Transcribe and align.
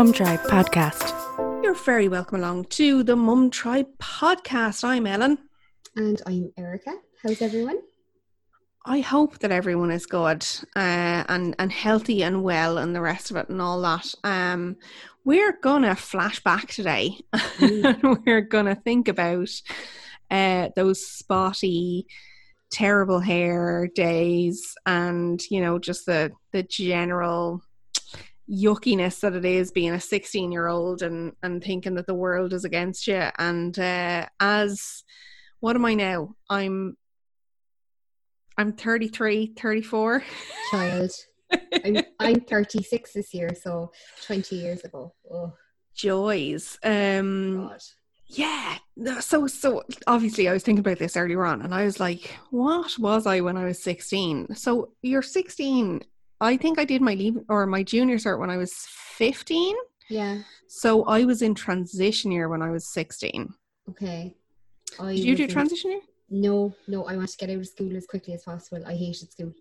Mum 0.00 0.14
Tribe 0.14 0.40
podcast. 0.44 1.12
You're 1.62 1.74
very 1.74 2.08
welcome 2.08 2.38
along 2.38 2.64
to 2.70 3.02
the 3.02 3.16
Mum 3.16 3.50
Tribe 3.50 3.86
podcast. 3.98 4.82
I'm 4.82 5.06
Ellen. 5.06 5.36
And 5.94 6.22
I'm 6.24 6.50
Erica. 6.56 6.94
How's 7.22 7.42
everyone? 7.42 7.80
I 8.86 9.00
hope 9.00 9.40
that 9.40 9.52
everyone 9.52 9.90
is 9.90 10.06
good 10.06 10.46
uh, 10.74 11.24
and 11.28 11.54
and 11.58 11.70
healthy 11.70 12.22
and 12.22 12.42
well 12.42 12.78
and 12.78 12.96
the 12.96 13.02
rest 13.02 13.30
of 13.30 13.36
it 13.36 13.50
and 13.50 13.60
all 13.60 13.82
that. 13.82 14.14
Um, 14.24 14.76
we're 15.26 15.58
gonna 15.60 15.94
flash 15.94 16.42
back 16.42 16.68
today. 16.68 17.18
Mm. 17.58 18.24
we're 18.24 18.40
gonna 18.40 18.76
think 18.76 19.06
about 19.06 19.50
uh, 20.30 20.70
those 20.76 21.06
spotty, 21.06 22.06
terrible 22.70 23.20
hair 23.20 23.86
days, 23.94 24.74
and 24.86 25.42
you 25.50 25.60
know 25.60 25.78
just 25.78 26.06
the 26.06 26.32
the 26.52 26.62
general 26.62 27.60
yuckiness 28.50 29.20
that 29.20 29.34
it 29.34 29.44
is 29.44 29.70
being 29.70 29.92
a 29.92 30.00
16 30.00 30.50
year 30.50 30.66
old 30.66 31.02
and 31.02 31.32
and 31.42 31.62
thinking 31.62 31.94
that 31.94 32.06
the 32.06 32.14
world 32.14 32.52
is 32.52 32.64
against 32.64 33.06
you. 33.06 33.28
And 33.38 33.78
uh 33.78 34.26
as 34.40 35.04
what 35.60 35.76
am 35.76 35.84
i 35.84 35.94
now? 35.94 36.34
I'm 36.48 36.96
i'm 38.58 38.72
33 38.72 39.54
34 39.56 40.24
Child. 40.70 41.10
I'm, 41.84 41.96
I'm 42.20 42.40
36 42.42 43.12
this 43.12 43.34
year, 43.34 43.50
so 43.60 43.90
20 44.24 44.54
years 44.54 44.82
ago. 44.82 45.12
Oh, 45.32 45.52
joys. 45.94 46.78
Um 46.84 47.68
God. 47.68 47.80
yeah. 48.26 48.78
So 49.20 49.46
so 49.46 49.82
obviously 50.06 50.48
i 50.48 50.52
was 50.52 50.62
thinking 50.62 50.80
about 50.80 50.98
this 50.98 51.16
earlier 51.16 51.44
on 51.44 51.62
and 51.62 51.74
i 51.74 51.84
was 51.84 51.98
like 52.00 52.36
what 52.50 52.98
was 52.98 53.26
i 53.26 53.40
when 53.40 53.56
i 53.56 53.64
was 53.64 53.82
16 53.82 54.54
so 54.54 54.92
you're 55.02 55.22
16 55.22 56.02
i 56.40 56.56
think 56.56 56.78
i 56.78 56.84
did 56.84 57.02
my 57.02 57.14
leave 57.14 57.38
or 57.48 57.66
my 57.66 57.82
junior 57.82 58.16
cert 58.16 58.38
when 58.38 58.50
i 58.50 58.56
was 58.56 58.72
15 59.18 59.76
Yeah, 60.08 60.42
so 60.68 61.04
i 61.04 61.24
was 61.24 61.42
in 61.42 61.54
transition 61.54 62.30
year 62.32 62.48
when 62.48 62.62
i 62.62 62.70
was 62.70 62.92
16 62.92 63.52
okay. 63.90 64.34
I 64.98 65.14
did 65.14 65.24
you 65.24 65.36
do 65.36 65.46
transition 65.46 65.90
year 65.92 66.00
No, 66.30 66.74
no, 66.86 67.04
I 67.10 67.16
wanted 67.16 67.30
to 67.30 67.36
get 67.38 67.50
out 67.50 67.56
of 67.56 67.66
school 67.66 67.96
as 67.96 68.06
quickly 68.06 68.34
as 68.34 68.44
possible. 68.44 68.82
I 68.86 68.94
hated 68.94 69.32
school. 69.32 69.52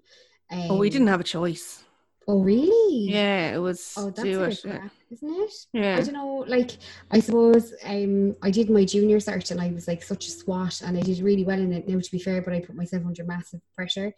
Um, 0.51 0.71
oh 0.71 0.77
we 0.77 0.89
didn't 0.89 1.07
have 1.07 1.19
a 1.19 1.23
choice 1.23 1.83
Oh, 2.31 2.43
really? 2.43 3.09
yeah 3.11 3.55
it 3.55 3.57
was 3.57 3.95
Oh, 3.97 4.11
that's 4.11 4.21
do 4.21 4.43
a 4.43 4.43
it 4.43 4.49
bit 4.49 4.65
yeah. 4.65 4.77
crap, 4.77 4.91
isn't 5.11 5.33
it? 5.33 5.53
Yeah. 5.73 5.97
I 5.97 6.01
don't 6.01 6.13
know, 6.13 6.45
like 6.47 6.71
I 7.09 7.19
suppose 7.21 7.73
um 7.83 8.35
I 8.43 8.51
did 8.51 8.69
my 8.69 8.85
junior 8.85 9.17
cert 9.17 9.49
and 9.49 9.59
I 9.59 9.69
was 9.71 9.87
like 9.87 10.03
such 10.03 10.27
a 10.27 10.31
swat 10.31 10.81
and 10.83 10.95
I 10.95 11.01
did 11.01 11.21
really 11.21 11.43
well 11.43 11.59
in 11.59 11.73
it 11.73 11.87
now 11.87 11.99
to 11.99 12.11
be 12.11 12.19
fair, 12.19 12.43
but 12.43 12.53
I 12.53 12.59
put 12.59 12.75
myself 12.75 13.03
under 13.03 13.23
massive 13.23 13.61
pressure. 13.75 14.13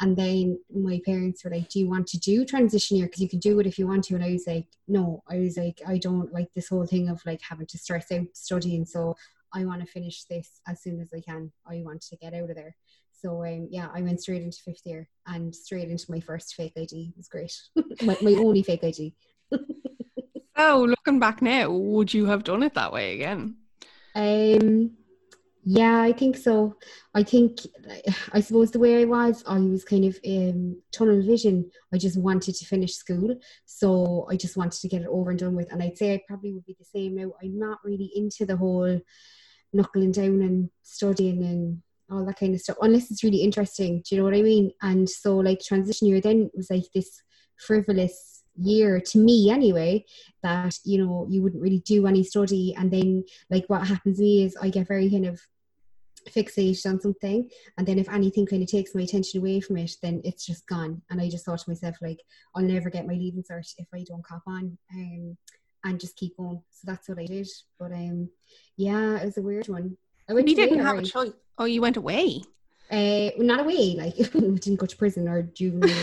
And 0.00 0.16
then 0.16 0.58
my 0.74 1.02
parents 1.04 1.44
were 1.44 1.50
like, 1.50 1.68
Do 1.68 1.80
you 1.80 1.88
want 1.90 2.06
to 2.08 2.18
do 2.18 2.46
transition 2.46 2.96
year? 2.96 3.06
Because 3.06 3.20
you 3.20 3.28
can 3.28 3.40
do 3.40 3.60
it 3.60 3.66
if 3.66 3.78
you 3.78 3.86
want 3.86 4.04
to. 4.04 4.14
And 4.14 4.24
I 4.24 4.32
was 4.32 4.46
like, 4.46 4.66
No, 4.88 5.22
I 5.28 5.36
was 5.40 5.58
like, 5.58 5.82
I 5.86 5.98
don't 5.98 6.32
like 6.32 6.48
this 6.54 6.68
whole 6.68 6.86
thing 6.86 7.10
of 7.10 7.20
like 7.26 7.42
having 7.42 7.66
to 7.66 7.78
stress 7.78 8.10
out 8.10 8.28
studying. 8.32 8.86
So 8.86 9.16
I 9.52 9.66
want 9.66 9.80
to 9.82 9.86
finish 9.86 10.24
this 10.24 10.62
as 10.66 10.80
soon 10.80 10.98
as 11.00 11.10
I 11.14 11.20
can. 11.20 11.52
I 11.66 11.82
want 11.84 12.00
to 12.08 12.16
get 12.16 12.32
out 12.32 12.48
of 12.48 12.56
there. 12.56 12.74
So 13.20 13.44
um, 13.44 13.68
yeah, 13.70 13.88
I 13.94 14.02
went 14.02 14.20
straight 14.20 14.42
into 14.42 14.58
fifth 14.64 14.82
year 14.84 15.08
and 15.26 15.54
straight 15.54 15.90
into 15.90 16.10
my 16.10 16.20
first 16.20 16.54
fake 16.54 16.72
ID. 16.76 17.10
It 17.10 17.16
was 17.16 17.28
great. 17.28 17.52
my, 18.02 18.16
my 18.22 18.34
only 18.40 18.62
fake 18.62 18.84
ID. 18.84 19.14
so 20.56 20.82
looking 20.82 21.18
back 21.18 21.42
now 21.42 21.70
would 21.70 22.12
you 22.14 22.26
have 22.26 22.44
done 22.44 22.62
it 22.62 22.74
that 22.74 22.92
way 22.92 23.14
again 23.14 23.56
Um, 24.14 24.92
yeah, 25.64 26.00
I 26.00 26.12
think 26.12 26.36
so. 26.36 26.76
I 27.14 27.22
think, 27.22 27.58
I 28.32 28.40
suppose 28.40 28.70
the 28.70 28.78
way 28.78 29.02
I 29.02 29.04
was, 29.04 29.44
I 29.46 29.58
was 29.58 29.84
kind 29.84 30.06
of 30.06 30.18
um, 30.26 30.80
tunnel 30.92 31.22
vision. 31.22 31.70
I 31.92 31.98
just 31.98 32.18
wanted 32.18 32.54
to 32.54 32.64
finish 32.64 32.94
school, 32.94 33.36
so 33.66 34.26
I 34.30 34.36
just 34.36 34.56
wanted 34.56 34.80
to 34.80 34.88
get 34.88 35.02
it 35.02 35.08
over 35.08 35.30
and 35.30 35.38
done 35.38 35.56
with. 35.56 35.70
And 35.70 35.82
I'd 35.82 35.98
say 35.98 36.14
I 36.14 36.22
probably 36.26 36.52
would 36.52 36.64
be 36.64 36.76
the 36.78 36.84
same 36.86 37.16
now. 37.16 37.32
I'm 37.42 37.58
not 37.58 37.78
really 37.84 38.10
into 38.14 38.46
the 38.46 38.56
whole 38.56 39.00
knuckling 39.72 40.12
down 40.12 40.40
and 40.40 40.70
studying 40.82 41.42
and 41.42 41.82
all 42.10 42.24
that 42.26 42.38
kind 42.38 42.54
of 42.54 42.60
stuff, 42.60 42.76
unless 42.80 43.10
it's 43.10 43.24
really 43.24 43.42
interesting. 43.42 44.02
Do 44.08 44.14
you 44.14 44.20
know 44.20 44.24
what 44.24 44.36
I 44.36 44.42
mean? 44.42 44.72
And 44.82 45.08
so, 45.08 45.36
like, 45.36 45.60
transition 45.60 46.08
year 46.08 46.20
then 46.20 46.50
was 46.54 46.70
like 46.70 46.84
this 46.94 47.22
frivolous 47.56 48.30
year 48.56 49.00
to 49.00 49.18
me 49.18 49.50
anyway 49.50 50.04
that 50.42 50.76
you 50.84 50.98
know 50.98 51.26
you 51.30 51.42
wouldn't 51.42 51.62
really 51.62 51.80
do 51.80 52.06
any 52.06 52.22
study 52.22 52.74
and 52.76 52.90
then 52.90 53.24
like 53.48 53.64
what 53.68 53.86
happens 53.86 54.16
to 54.16 54.22
me 54.22 54.44
is 54.44 54.56
I 54.60 54.68
get 54.68 54.88
very 54.88 55.10
kind 55.10 55.26
of 55.26 55.40
fixated 56.28 56.84
on 56.86 57.00
something 57.00 57.48
and 57.78 57.86
then 57.86 57.98
if 57.98 58.08
anything 58.10 58.46
kind 58.46 58.62
of 58.62 58.68
takes 58.68 58.94
my 58.94 59.02
attention 59.02 59.40
away 59.40 59.60
from 59.60 59.78
it 59.78 59.92
then 60.02 60.20
it's 60.24 60.44
just 60.44 60.66
gone 60.66 61.00
and 61.10 61.20
I 61.20 61.30
just 61.30 61.46
thought 61.46 61.60
to 61.60 61.70
myself 61.70 61.96
like 62.02 62.20
I'll 62.54 62.62
never 62.62 62.90
get 62.90 63.06
my 63.06 63.14
leaving 63.14 63.42
cert 63.42 63.72
if 63.78 63.86
I 63.94 64.04
don't 64.06 64.24
cop 64.24 64.42
on 64.46 64.76
um, 64.94 65.36
and 65.84 66.00
just 66.00 66.16
keep 66.16 66.36
going 66.36 66.62
so 66.70 66.82
that's 66.84 67.08
what 67.08 67.18
I 67.18 67.24
did 67.24 67.48
but 67.78 67.92
um 67.92 68.28
yeah 68.76 69.16
it 69.16 69.24
was 69.24 69.38
a 69.38 69.42
weird 69.42 69.68
one 69.68 69.96
I 70.30 70.34
went 70.34 70.48
you 70.48 70.56
away, 70.56 70.68
didn't 70.68 70.86
have 70.86 70.98
a 70.98 71.02
choice 71.02 71.32
oh 71.58 71.66
you 71.66 71.82
went 71.82 71.98
away 71.98 72.42
uh, 72.90 73.30
well, 73.36 73.46
not 73.46 73.60
away 73.60 73.94
like 73.96 74.16
we 74.34 74.58
didn't 74.58 74.76
go 74.76 74.86
to 74.86 74.96
prison 74.96 75.28
or 75.28 75.42
juvenile 75.42 75.92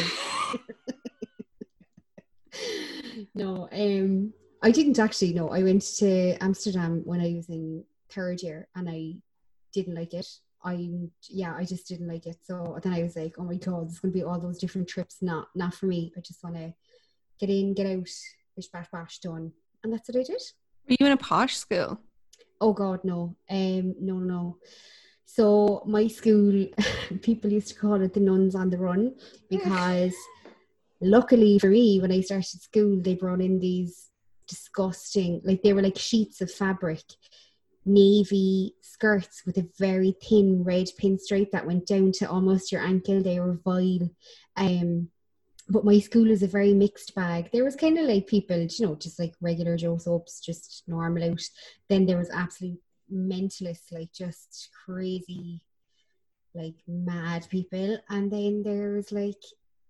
no, 3.35 3.69
um, 3.71 4.33
I 4.61 4.71
didn't 4.71 4.99
actually. 4.99 5.33
No, 5.33 5.49
I 5.49 5.63
went 5.63 5.81
to 5.97 6.37
Amsterdam 6.41 7.01
when 7.05 7.21
I 7.21 7.33
was 7.35 7.49
in 7.49 7.83
third 8.09 8.41
year, 8.41 8.67
and 8.75 8.89
I 8.89 9.15
didn't 9.73 9.95
like 9.95 10.13
it. 10.13 10.27
I 10.63 10.89
yeah, 11.29 11.55
I 11.55 11.63
just 11.63 11.87
didn't 11.87 12.07
like 12.07 12.25
it. 12.25 12.37
So 12.43 12.79
then 12.83 12.93
I 12.93 13.03
was 13.03 13.15
like, 13.15 13.35
oh 13.37 13.43
my 13.43 13.55
god, 13.55 13.87
it's 13.87 13.99
gonna 13.99 14.13
be 14.13 14.23
all 14.23 14.39
those 14.39 14.57
different 14.57 14.87
trips. 14.87 15.17
Not 15.21 15.47
not 15.55 15.73
for 15.73 15.85
me. 15.85 16.13
I 16.17 16.21
just 16.21 16.43
want 16.43 16.55
to 16.55 16.73
get 17.39 17.49
in, 17.49 17.73
get 17.73 17.87
out, 17.87 18.09
bish 18.55 18.67
bash 18.67 18.87
bash 18.91 19.19
done, 19.19 19.51
and 19.83 19.93
that's 19.93 20.09
what 20.09 20.19
I 20.19 20.23
did. 20.23 20.41
were 20.89 20.95
you 20.99 21.05
in 21.05 21.11
a 21.11 21.17
posh 21.17 21.55
school 21.55 21.99
Oh 22.59 22.73
God, 22.73 23.01
no. 23.03 23.35
Um, 23.49 23.95
no, 23.99 24.15
no. 24.15 24.57
So 25.25 25.83
my 25.85 26.07
school, 26.07 26.67
people 27.21 27.51
used 27.51 27.69
to 27.69 27.75
call 27.75 28.01
it 28.01 28.13
the 28.13 28.19
nuns 28.19 28.55
on 28.55 28.69
the 28.69 28.77
run 28.77 29.15
because, 29.49 30.15
luckily 31.01 31.59
for 31.59 31.69
me, 31.69 31.99
when 31.99 32.11
I 32.11 32.21
started 32.21 32.61
school, 32.61 32.99
they 33.01 33.15
brought 33.15 33.41
in 33.41 33.59
these 33.59 34.09
disgusting, 34.47 35.41
like 35.43 35.61
they 35.61 35.73
were 35.73 35.81
like 35.81 35.97
sheets 35.97 36.41
of 36.41 36.51
fabric, 36.51 37.03
navy 37.85 38.73
skirts 38.81 39.43
with 39.45 39.57
a 39.57 39.67
very 39.77 40.15
thin 40.21 40.63
red 40.63 40.87
pinstripe 40.99 41.51
that 41.51 41.67
went 41.67 41.85
down 41.85 42.11
to 42.13 42.29
almost 42.29 42.71
your 42.71 42.81
ankle. 42.81 43.21
They 43.21 43.39
were 43.39 43.59
vile. 43.63 44.09
Um, 44.55 45.09
but 45.69 45.85
my 45.85 45.99
school 45.99 46.29
is 46.29 46.43
a 46.43 46.47
very 46.47 46.73
mixed 46.73 47.13
bag. 47.15 47.49
There 47.51 47.63
was 47.63 47.75
kind 47.75 47.97
of 47.97 48.05
like 48.05 48.27
people, 48.27 48.57
you 48.57 48.85
know, 48.85 48.95
just 48.95 49.19
like 49.19 49.33
regular 49.41 49.75
Joe 49.75 49.97
soaps, 49.97 50.39
just 50.39 50.83
normal 50.87 51.31
out. 51.31 51.41
Then 51.89 52.05
there 52.05 52.17
was 52.17 52.29
absolute 52.29 52.79
mentalists, 53.13 53.91
like 53.91 54.11
just 54.13 54.69
crazy, 54.85 55.61
like 56.53 56.75
mad 56.87 57.47
people. 57.49 57.97
And 58.09 58.31
then 58.31 58.63
there 58.63 58.93
was 58.93 59.11
like 59.11 59.41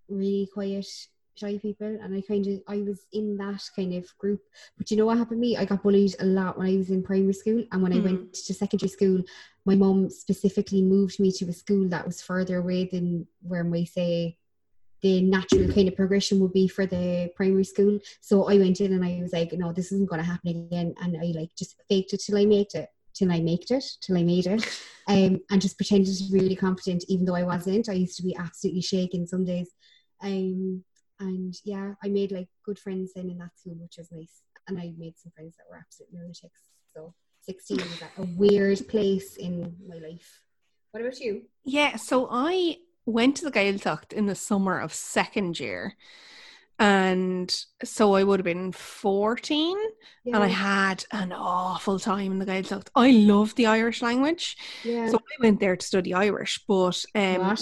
really 0.07 0.49
quiet, 0.51 0.87
shy 1.35 1.59
people. 1.59 1.99
And 2.01 2.15
I 2.15 2.21
kind 2.21 2.47
of, 2.47 2.61
I 2.67 2.77
was 2.77 3.05
in 3.13 3.37
that 3.37 3.63
kind 3.75 3.93
of 3.93 4.17
group. 4.17 4.41
But 4.77 4.89
you 4.89 4.97
know 4.97 5.05
what 5.05 5.19
happened 5.19 5.37
to 5.37 5.47
me? 5.47 5.57
I 5.57 5.65
got 5.65 5.83
bullied 5.83 6.15
a 6.19 6.25
lot 6.25 6.57
when 6.57 6.67
I 6.67 6.77
was 6.77 6.89
in 6.89 7.03
primary 7.03 7.33
school. 7.33 7.63
And 7.71 7.83
when 7.83 7.93
I 7.93 7.97
Mhm. 7.97 8.03
went 8.03 8.33
to 8.33 8.53
secondary 8.53 8.89
school, 8.89 9.21
my 9.65 9.75
mum 9.75 10.09
specifically 10.09 10.81
moved 10.81 11.19
me 11.19 11.31
to 11.33 11.45
a 11.49 11.53
school 11.53 11.87
that 11.89 12.05
was 12.07 12.21
further 12.21 12.57
away 12.57 12.85
than 12.85 13.27
where 13.41 13.63
my 13.63 13.83
say 13.83 14.37
the 15.01 15.21
natural 15.21 15.71
kind 15.71 15.87
of 15.87 15.95
progression 15.95 16.39
would 16.39 16.53
be 16.53 16.67
for 16.67 16.85
the 16.85 17.29
primary 17.35 17.63
school. 17.63 17.99
So 18.21 18.49
I 18.49 18.57
went 18.57 18.81
in 18.81 18.93
and 18.93 19.05
I 19.05 19.19
was 19.21 19.33
like, 19.33 19.53
no, 19.53 19.71
this 19.71 19.91
isn't 19.91 20.09
going 20.09 20.21
to 20.21 20.27
happen 20.27 20.49
again. 20.49 20.95
And 21.01 21.17
I 21.17 21.37
like 21.37 21.55
just 21.57 21.75
faked 21.89 22.13
it 22.13 22.21
till 22.25 22.37
I 22.37 22.45
made 22.45 22.73
it, 22.73 22.89
till 23.13 23.31
I 23.31 23.39
made 23.39 23.69
it, 23.69 23.85
till 24.01 24.17
I 24.17 24.23
made 24.23 24.47
it, 24.47 24.83
um, 25.07 25.39
and 25.49 25.61
just 25.61 25.77
pretended 25.77 26.15
to 26.17 26.23
be 26.23 26.39
really 26.39 26.55
confident, 26.55 27.05
even 27.07 27.25
though 27.25 27.35
I 27.35 27.43
wasn't. 27.43 27.89
I 27.89 27.93
used 27.93 28.17
to 28.17 28.23
be 28.23 28.35
absolutely 28.35 28.81
shaking 28.81 29.27
some 29.27 29.45
days. 29.45 29.69
Um, 30.21 30.83
and 31.19 31.55
yeah, 31.63 31.93
I 32.03 32.09
made 32.09 32.31
like 32.31 32.49
good 32.63 32.79
friends 32.79 33.13
then 33.15 33.29
in 33.29 33.37
that 33.39 33.57
school, 33.57 33.75
which 33.75 33.97
was 33.97 34.11
nice. 34.11 34.41
And 34.67 34.77
I 34.77 34.93
made 34.97 35.17
some 35.17 35.31
friends 35.31 35.55
that 35.57 35.63
were 35.69 35.77
absolute 35.77 36.13
lunatics. 36.13 36.61
So 36.93 37.13
16 37.41 37.77
was 37.77 38.01
a 38.17 38.23
weird 38.35 38.87
place 38.87 39.37
in 39.37 39.75
my 39.87 39.97
life. 39.97 40.41
What 40.91 41.01
about 41.01 41.19
you? 41.19 41.43
Yeah, 41.63 41.95
so 41.95 42.27
I 42.31 42.77
went 43.07 43.37
to 43.37 43.45
the 43.45 43.51
Gaeltacht 43.51 44.13
in 44.13 44.25
the 44.27 44.35
summer 44.35 44.79
of 44.79 44.93
second 44.93 45.59
year. 45.59 45.95
And 46.77 47.49
so 47.83 48.13
I 48.13 48.23
would 48.23 48.39
have 48.39 48.45
been 48.45 48.71
14 48.71 49.75
and 50.27 50.35
I 50.35 50.47
had 50.47 51.05
an 51.11 51.31
awful 51.31 51.97
time 51.97 52.33
in 52.33 52.39
the 52.39 52.45
Gaeltacht. 52.45 52.89
I 52.93 53.09
love 53.11 53.55
the 53.55 53.65
Irish 53.65 54.03
language. 54.03 54.57
yeah. 54.83 55.09
So 55.09 55.17
I 55.17 55.41
went 55.41 55.59
there 55.59 55.75
to 55.75 55.85
study 55.85 56.13
Irish, 56.13 56.63
but 56.67 57.03
um 57.15 57.55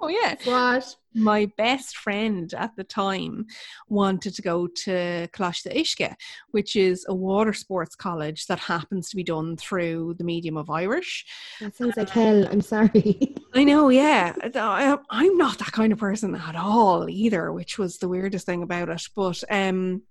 Oh 0.00 0.08
yeah. 0.08 0.36
what? 0.44 0.96
My 1.14 1.50
best 1.58 1.96
friend 1.96 2.52
at 2.54 2.76
the 2.76 2.84
time 2.84 3.46
wanted 3.88 4.34
to 4.34 4.42
go 4.42 4.66
to 4.66 5.28
Coláiste 5.32 5.74
Uisce, 5.76 6.14
which 6.52 6.76
is 6.76 7.04
a 7.08 7.14
water 7.14 7.52
sports 7.52 7.96
college 7.96 8.46
that 8.46 8.60
happens 8.60 9.10
to 9.10 9.16
be 9.16 9.24
done 9.24 9.56
through 9.56 10.14
the 10.18 10.24
medium 10.24 10.56
of 10.56 10.70
Irish. 10.70 11.26
That 11.60 11.76
sounds 11.76 11.96
like 11.96 12.08
hell. 12.08 12.46
I'm 12.46 12.60
sorry. 12.60 13.34
I 13.54 13.64
know, 13.64 13.88
yeah. 13.88 14.34
I, 14.54 14.96
I'm 15.10 15.36
not 15.36 15.58
that 15.58 15.72
kind 15.72 15.92
of 15.92 15.98
person 15.98 16.34
at 16.34 16.56
all 16.56 17.10
either, 17.10 17.52
which 17.52 17.76
was 17.76 17.98
the 17.98 18.08
weirdest 18.08 18.46
thing 18.46 18.62
about 18.62 18.88
it. 18.88 19.02
But 19.14 19.42
um, 19.50 20.02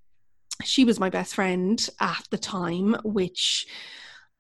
she 0.64 0.84
was 0.84 1.00
my 1.00 1.10
best 1.10 1.34
friend 1.34 1.84
at 2.02 2.26
the 2.30 2.38
time, 2.38 2.98
which 3.04 3.68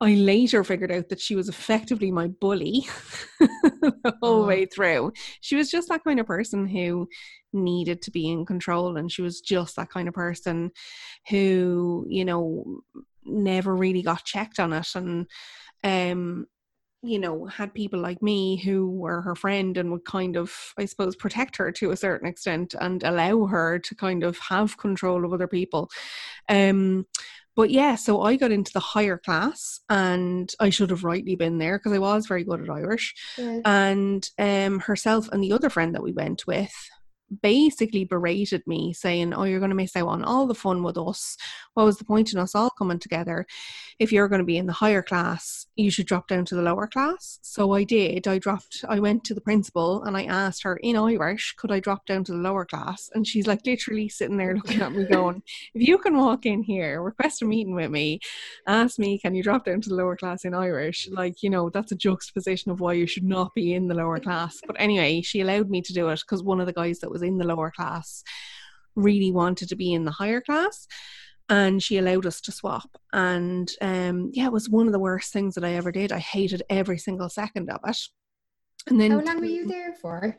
I 0.01 0.13
later 0.15 0.63
figured 0.63 0.91
out 0.91 1.09
that 1.09 1.19
she 1.19 1.35
was 1.35 1.49
effectively 1.49 2.09
my 2.09 2.27
bully 2.27 2.87
the 3.39 4.15
whole 4.21 4.45
Oh. 4.45 4.45
way 4.45 4.65
through. 4.65 5.11
She 5.41 5.55
was 5.57 5.69
just 5.69 5.89
that 5.89 6.03
kind 6.05 6.19
of 6.21 6.25
person 6.25 6.67
who 6.67 7.09
needed 7.51 8.01
to 8.03 8.11
be 8.11 8.29
in 8.29 8.45
control, 8.45 8.95
and 8.95 9.11
she 9.11 9.21
was 9.21 9.41
just 9.41 9.75
that 9.75 9.89
kind 9.89 10.07
of 10.07 10.13
person 10.13 10.71
who, 11.29 12.05
you 12.09 12.23
know, 12.23 12.81
never 13.25 13.75
really 13.75 14.01
got 14.01 14.23
checked 14.23 14.59
on 14.59 14.71
it. 14.73 14.87
And, 14.95 15.27
um, 15.83 16.47
you 17.03 17.19
know, 17.19 17.45
had 17.45 17.73
people 17.73 17.99
like 17.99 18.21
me 18.21 18.57
who 18.57 18.89
were 18.91 19.21
her 19.21 19.35
friend 19.35 19.77
and 19.77 19.91
would 19.91 20.05
kind 20.05 20.37
of, 20.37 20.73
I 20.77 20.85
suppose, 20.85 21.15
protect 21.15 21.57
her 21.57 21.71
to 21.73 21.91
a 21.91 21.97
certain 21.97 22.27
extent 22.27 22.75
and 22.79 23.03
allow 23.03 23.45
her 23.47 23.79
to 23.79 23.95
kind 23.95 24.23
of 24.23 24.37
have 24.39 24.77
control 24.77 25.25
of 25.25 25.33
other 25.33 25.47
people. 25.47 25.89
Um, 26.49 27.05
but 27.59 27.71
yeah, 27.71 27.95
so 27.95 28.21
I 28.21 28.37
got 28.37 28.53
into 28.53 28.71
the 28.71 28.79
higher 28.79 29.17
class 29.17 29.81
and 29.89 30.49
I 30.61 30.69
should 30.69 30.91
have 30.91 31.03
rightly 31.03 31.35
been 31.35 31.57
there 31.57 31.77
because 31.77 31.91
I 31.91 31.99
was 31.99 32.25
very 32.25 32.45
good 32.45 32.61
at 32.61 32.69
Irish. 32.69 33.13
Yeah. 33.37 33.59
And 33.65 34.25
um, 34.39 34.79
herself 34.79 35.27
and 35.27 35.43
the 35.43 35.51
other 35.51 35.69
friend 35.69 35.93
that 35.93 36.01
we 36.01 36.13
went 36.13 36.47
with 36.47 36.71
basically 37.41 38.03
berated 38.05 38.65
me, 38.65 38.93
saying, 38.93 39.33
Oh, 39.33 39.43
you're 39.43 39.59
going 39.59 39.69
to 39.69 39.75
miss 39.75 39.95
out 39.95 40.07
on 40.07 40.23
all 40.23 40.47
the 40.47 40.55
fun 40.55 40.83
with 40.83 40.97
us. 40.97 41.37
What 41.73 41.85
was 41.85 41.97
the 41.97 42.05
point 42.05 42.33
in 42.33 42.39
us 42.39 42.55
all 42.55 42.69
coming 42.69 42.99
together? 42.99 43.45
If 43.99 44.11
you're 44.11 44.27
going 44.27 44.39
to 44.39 44.45
be 44.45 44.57
in 44.57 44.65
the 44.65 44.73
higher 44.73 45.01
class, 45.01 45.67
you 45.75 45.91
should 45.91 46.07
drop 46.07 46.27
down 46.27 46.45
to 46.45 46.55
the 46.55 46.61
lower 46.61 46.87
class. 46.87 47.39
So 47.41 47.73
I 47.73 47.83
did. 47.83 48.27
I 48.27 48.37
dropped, 48.37 48.83
I 48.87 48.99
went 48.99 49.23
to 49.25 49.33
the 49.33 49.41
principal 49.41 50.03
and 50.03 50.15
I 50.15 50.23
asked 50.23 50.63
her 50.63 50.77
in 50.77 50.95
Irish, 50.95 51.53
could 51.57 51.71
I 51.71 51.79
drop 51.79 52.05
down 52.05 52.23
to 52.25 52.31
the 52.31 52.37
lower 52.37 52.65
class? 52.65 53.09
And 53.13 53.27
she's 53.27 53.47
like 53.47 53.65
literally 53.65 54.09
sitting 54.09 54.37
there 54.37 54.55
looking 54.55 54.81
at 54.81 54.93
me 54.93 55.05
going, 55.05 55.43
If 55.73 55.87
you 55.87 55.97
can 55.97 56.17
walk 56.17 56.45
in 56.45 56.63
here, 56.63 57.01
request 57.01 57.41
a 57.41 57.45
meeting 57.45 57.75
with 57.75 57.91
me, 57.91 58.19
ask 58.67 58.99
me, 58.99 59.19
can 59.19 59.35
you 59.35 59.43
drop 59.43 59.65
down 59.65 59.81
to 59.81 59.89
the 59.89 59.95
lower 59.95 60.15
class 60.15 60.45
in 60.45 60.53
Irish? 60.53 61.07
Like, 61.11 61.43
you 61.43 61.49
know, 61.49 61.69
that's 61.69 61.91
a 61.91 61.95
juxtaposition 61.95 62.71
of 62.71 62.79
why 62.79 62.93
you 62.93 63.07
should 63.07 63.23
not 63.23 63.53
be 63.53 63.73
in 63.73 63.87
the 63.87 63.95
lower 63.95 64.19
class. 64.19 64.59
But 64.65 64.75
anyway, 64.79 65.21
she 65.21 65.41
allowed 65.41 65.69
me 65.69 65.81
to 65.81 65.93
do 65.93 66.09
it 66.09 66.21
because 66.21 66.43
one 66.43 66.59
of 66.59 66.65
the 66.65 66.73
guys 66.73 66.99
that 66.99 67.11
was 67.11 67.18
in 67.23 67.37
the 67.37 67.45
lower 67.45 67.71
class 67.71 68.23
really 68.95 69.31
wanted 69.31 69.69
to 69.69 69.75
be 69.75 69.93
in 69.93 70.05
the 70.05 70.11
higher 70.11 70.41
class. 70.41 70.87
And 71.47 71.81
she 71.81 71.97
allowed 71.97 72.27
us 72.27 72.41
to 72.41 72.51
swap. 72.51 72.89
And 73.11 73.71
um, 73.81 74.29
yeah, 74.33 74.45
it 74.45 74.51
was 74.51 74.69
one 74.69 74.85
of 74.85 74.93
the 74.93 74.99
worst 74.99 75.33
things 75.33 75.55
that 75.55 75.63
I 75.63 75.73
ever 75.73 75.91
did. 75.91 76.11
I 76.11 76.19
hated 76.19 76.63
every 76.69 76.99
single 76.99 77.29
second 77.29 77.71
of 77.71 77.79
it. 77.87 77.97
And 78.87 78.99
then 79.01 79.11
How 79.11 79.21
long 79.21 79.39
were 79.39 79.45
you 79.45 79.65
there 79.65 79.93
for? 79.93 80.37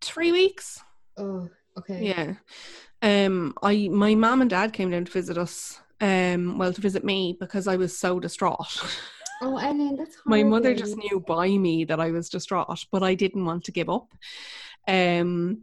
Three 0.00 0.30
weeks. 0.30 0.80
Oh, 1.18 1.48
okay. 1.78 2.14
Yeah. 2.14 2.34
Um 3.02 3.54
I 3.62 3.88
my 3.88 4.14
mom 4.14 4.40
and 4.40 4.50
dad 4.50 4.72
came 4.72 4.90
down 4.90 5.04
to 5.04 5.12
visit 5.12 5.36
us 5.36 5.80
um 6.00 6.58
well 6.58 6.72
to 6.72 6.80
visit 6.80 7.04
me 7.04 7.36
because 7.38 7.66
I 7.66 7.76
was 7.76 7.96
so 7.98 8.20
distraught. 8.20 8.82
Oh, 9.42 9.56
Ellen, 9.56 9.96
that's 9.96 10.18
my 10.26 10.42
mother 10.42 10.74
just 10.74 10.98
knew 10.98 11.18
by 11.18 11.48
me 11.48 11.86
that 11.86 11.98
I 11.98 12.10
was 12.10 12.28
distraught, 12.28 12.84
but 12.92 13.02
I 13.02 13.14
didn't 13.14 13.46
want 13.46 13.64
to 13.64 13.72
give 13.72 13.88
up. 13.88 14.08
Um 14.86 15.62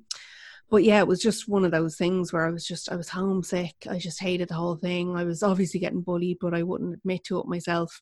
but 0.69 0.83
yeah, 0.83 0.99
it 0.99 1.07
was 1.07 1.21
just 1.21 1.47
one 1.47 1.63
of 1.63 1.71
those 1.71 1.95
things 1.95 2.33
where 2.33 2.45
I 2.45 2.51
was 2.51 2.65
just 2.65 2.91
I 2.91 2.95
was 2.95 3.09
homesick. 3.09 3.75
I 3.89 3.97
just 3.97 4.19
hated 4.19 4.49
the 4.49 4.55
whole 4.55 4.75
thing. 4.75 5.15
I 5.15 5.23
was 5.23 5.43
obviously 5.43 5.79
getting 5.79 6.01
bullied, 6.01 6.37
but 6.41 6.53
I 6.53 6.63
wouldn't 6.63 6.95
admit 6.95 7.23
to 7.25 7.39
it 7.39 7.47
myself. 7.47 7.99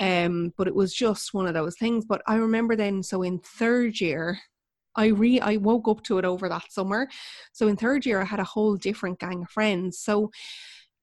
Um 0.00 0.52
but 0.56 0.68
it 0.68 0.74
was 0.74 0.94
just 0.94 1.34
one 1.34 1.46
of 1.46 1.54
those 1.54 1.76
things. 1.76 2.04
But 2.04 2.22
I 2.26 2.36
remember 2.36 2.76
then 2.76 3.02
so 3.02 3.22
in 3.22 3.38
third 3.40 4.00
year 4.00 4.38
I 4.96 5.06
re 5.08 5.40
I 5.40 5.56
woke 5.58 5.88
up 5.88 6.02
to 6.04 6.18
it 6.18 6.24
over 6.24 6.48
that 6.48 6.72
summer. 6.72 7.08
So 7.52 7.68
in 7.68 7.76
third 7.76 8.06
year 8.06 8.20
I 8.20 8.24
had 8.24 8.40
a 8.40 8.44
whole 8.44 8.76
different 8.76 9.18
gang 9.18 9.42
of 9.42 9.50
friends. 9.50 9.98
So 9.98 10.30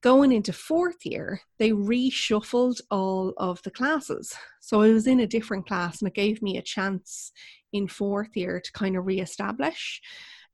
going 0.02 0.32
into 0.32 0.52
fourth 0.52 1.06
year, 1.06 1.40
they 1.58 1.70
reshuffled 1.70 2.78
all 2.90 3.32
of 3.38 3.62
the 3.62 3.70
classes. 3.70 4.34
So 4.60 4.82
I 4.82 4.90
was 4.90 5.06
in 5.06 5.20
a 5.20 5.26
different 5.26 5.66
class 5.66 6.02
and 6.02 6.08
it 6.08 6.14
gave 6.14 6.42
me 6.42 6.58
a 6.58 6.62
chance 6.62 7.32
in 7.72 7.88
fourth 7.88 8.36
year 8.36 8.60
to 8.60 8.72
kind 8.72 8.96
of 8.96 9.06
reestablish. 9.06 10.02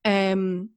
Um, 0.05 0.71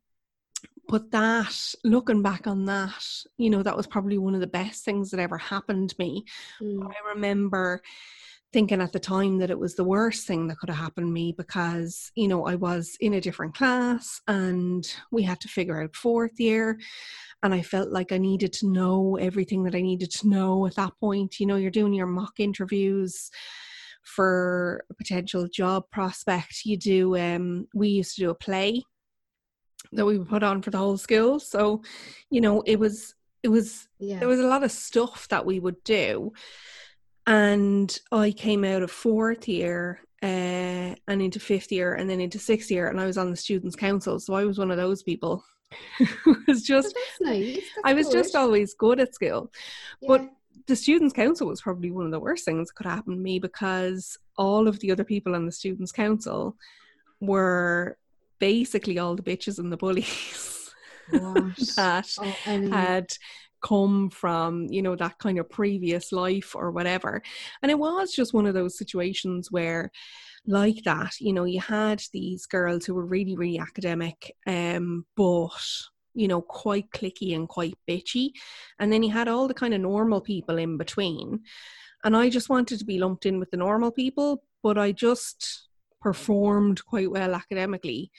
but 0.88 1.12
that, 1.12 1.74
looking 1.84 2.22
back 2.22 2.46
on 2.46 2.66
that, 2.66 3.06
you 3.38 3.50
know, 3.50 3.64
that 3.64 3.78
was 3.78 3.88
probably 3.88 4.18
one 4.18 4.36
of 4.36 4.42
the 4.42 4.48
best 4.48 4.84
things 4.84 5.12
that 5.12 5.20
ever 5.20 5.38
happened 5.38 5.90
to 5.90 5.96
me. 5.98 6.26
Mm. 6.62 6.86
I 6.86 7.14
remember 7.14 7.82
thinking 8.52 8.82
at 8.82 8.94
the 8.94 9.00
time 9.00 9.40
that 9.40 9.50
it 9.50 9.58
was 9.58 9.76
the 9.76 9.84
worst 9.84 10.28
thing 10.28 10.48
that 10.48 10.60
could 10.60 10.70
have 10.70 10.78
happened 10.78 11.08
to 11.08 11.12
me 11.12 11.34
because, 11.36 12.12
you 12.16 12.28
know, 12.28 12.46
I 12.46 12.56
was 12.56 12.96
in 13.00 13.16
a 13.16 13.22
different 13.22 13.56
class 13.56 14.22
and 14.28 14.86
we 15.12 15.24
had 15.24 15.40
to 15.42 15.48
figure 15.48 15.82
out 15.82 15.96
fourth 15.96 16.40
year. 16.40 16.78
And 17.42 17.54
I 17.54 17.62
felt 17.62 17.90
like 17.90 18.12
I 18.12 18.20
needed 18.20 18.54
to 18.54 18.68
know 18.68 19.18
everything 19.20 19.64
that 19.64 19.76
I 19.76 19.82
needed 19.82 20.12
to 20.12 20.30
know 20.30 20.68
at 20.68 20.76
that 20.76 20.94
point. 21.00 21.40
You 21.40 21.48
know, 21.48 21.56
you're 21.56 21.72
doing 21.72 21.94
your 21.94 22.08
mock 22.08 22.40
interviews 22.40 23.32
for 24.04 24.84
a 24.92 24.94
potential 24.94 25.48
job 25.48 25.86
prospect. 25.92 26.66
You 26.66 26.78
do, 26.78 27.18
um, 27.18 27.68
we 27.74 27.88
used 27.88 28.16
to 28.16 28.22
do 28.22 28.30
a 28.30 28.36
play 28.36 28.84
that 29.92 30.06
we 30.06 30.18
put 30.20 30.44
on 30.44 30.62
for 30.62 30.72
the 30.72 30.78
whole 30.78 30.98
school. 30.98 31.40
So, 31.40 31.82
you 32.30 32.42
know, 32.42 32.62
it 32.66 32.80
was, 32.80 33.14
it 33.44 33.50
was 33.50 33.88
Yeah. 34.00 34.20
there 34.20 34.28
was 34.28 34.40
a 34.40 34.48
lot 34.48 34.64
of 34.64 34.72
stuff 34.72 35.28
that 35.30 35.46
we 35.46 35.60
would 35.60 35.84
do 35.84 36.32
and 37.26 38.00
i 38.12 38.32
came 38.32 38.64
out 38.66 38.84
of 38.84 38.92
fourth 38.92 39.48
year 39.48 40.00
uh, 40.22 40.26
and 41.08 41.22
into 41.22 41.40
fifth 41.40 41.72
year 41.72 41.94
and 41.96 42.10
then 42.10 42.20
into 42.20 42.38
sixth 42.40 42.70
year 42.70 42.88
and 42.90 43.00
i 43.00 43.06
was 43.06 43.18
on 43.18 43.30
the 43.30 43.36
students 43.38 43.76
council 43.78 44.20
so 44.20 44.34
i 44.34 44.44
was 44.44 44.58
one 44.58 44.72
of 44.72 44.78
those 44.78 45.04
people 45.04 45.44
who 46.24 46.36
was 46.48 46.62
Oh, 46.62 46.66
just 46.66 46.94
that's 46.94 47.22
nice. 47.22 47.56
That's 47.56 47.70
i 47.86 47.94
was 47.94 48.10
just 48.10 48.36
always 48.36 48.74
good 48.74 49.00
at 49.00 49.16
school 49.16 49.52
but 50.06 50.30
the 50.68 50.76
students 50.76 51.14
council 51.14 51.48
was 51.48 51.62
probably 51.62 51.92
one 51.92 52.06
of 52.06 52.12
the 52.12 52.20
worst 52.20 52.46
things 52.46 52.68
that 52.70 52.76
could 52.76 52.86
happen 52.86 53.14
to 53.14 53.20
me 53.20 53.40
because 53.40 54.18
all 54.38 54.68
of 54.68 54.80
the 54.80 54.92
other 54.92 55.04
people 55.06 55.36
on 55.36 55.46
the 55.46 55.52
students 55.52 55.92
council 55.94 56.58
were 57.22 57.98
basically 58.44 59.00
all 59.00 59.16
the 59.16 59.24
bitches 59.24 59.58
and 59.58 59.72
the 59.72 59.78
bullies 59.78 60.70
that 61.12 62.10
Oh, 62.20 62.36
had 62.70 63.08
come 63.64 64.10
from 64.10 64.68
you 64.70 64.82
know 64.82 64.98
that 64.98 65.18
kind 65.18 65.40
of 65.40 65.50
previous 65.50 66.12
life 66.12 66.54
or 66.54 66.70
whatever. 66.70 67.22
And 67.62 67.72
it 67.72 67.80
was 67.80 68.12
just 68.12 68.34
one 68.34 68.46
of 68.46 68.54
those 68.54 68.78
situations 68.78 69.50
where 69.50 69.92
like 70.46 70.84
that 70.84 71.14
you 71.22 71.32
know 71.32 71.46
you 71.46 71.62
had 71.62 72.04
these 72.12 72.46
girls 72.46 72.86
who 72.86 72.94
were 72.94 73.06
really 73.06 73.38
really 73.38 73.60
academic 73.60 74.36
um 74.46 75.06
but 75.16 75.66
you 76.14 76.28
know 76.28 76.42
quite 76.42 76.92
clicky 76.92 77.34
and 77.34 77.48
quite 77.48 77.76
bitchy. 77.90 78.32
And 78.78 78.92
then 78.92 79.04
you 79.04 79.12
had 79.12 79.30
all 79.30 79.48
the 79.48 79.54
kind 79.54 79.74
of 79.74 79.80
normal 79.80 80.20
people 80.20 80.58
in 80.58 80.76
between. 80.76 81.44
And 82.04 82.18
i 82.18 82.30
just 82.30 82.50
wanted 82.50 82.80
to 82.80 82.86
be 82.86 83.00
lumped 83.00 83.26
in 83.26 83.40
with 83.40 83.52
the 83.52 83.64
normal 83.68 83.92
people 83.92 84.44
but 84.62 84.78
i 84.78 84.92
just 84.92 85.70
performed 86.04 86.86
quite 86.86 87.10
well 87.10 87.34
academically 87.34 88.12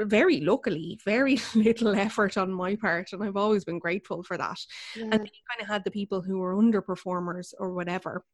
very 0.00 0.40
luckily, 0.40 0.98
very 1.04 1.38
little 1.54 1.94
effort 1.94 2.36
on 2.36 2.52
my 2.52 2.76
part, 2.76 3.12
and 3.12 3.22
I've 3.22 3.36
always 3.36 3.64
been 3.64 3.78
grateful 3.78 4.22
for 4.22 4.36
that. 4.36 4.58
yeah. 4.94 5.04
And 5.04 5.12
then 5.12 5.24
you 5.24 5.40
kind 5.50 5.60
of 5.62 5.68
had 5.68 5.84
the 5.84 5.90
people 5.90 6.20
who 6.22 6.38
were 6.38 6.54
underperformers 6.54 7.54
or 7.58 7.72
whatever, 7.72 8.24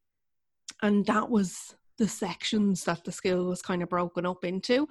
and 0.81 1.05
that 1.05 1.29
was 1.29 1.75
the 1.97 2.07
sections 2.07 2.83
that 2.85 3.03
the 3.03 3.11
skill 3.11 3.45
was 3.45 3.61
kind 3.61 3.83
of 3.83 3.89
broken 3.89 4.25
up 4.25 4.43
into. 4.43 4.87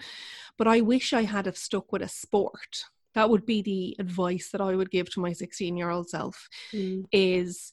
But 0.56 0.68
I 0.68 0.80
wish 0.80 1.12
I 1.12 1.22
had 1.22 1.46
have 1.46 1.56
stuck 1.56 1.92
with 1.92 2.02
a 2.02 2.08
sport. 2.08 2.84
That 3.14 3.28
would 3.28 3.44
be 3.44 3.60
the 3.60 3.96
advice 3.98 4.50
that 4.52 4.60
I 4.60 4.74
would 4.76 4.90
give 4.90 5.10
to 5.12 5.20
my 5.20 5.32
16 5.32 5.76
year 5.76 5.90
old 5.90 6.08
self 6.08 6.48
Mm. 6.72 7.04
is 7.12 7.72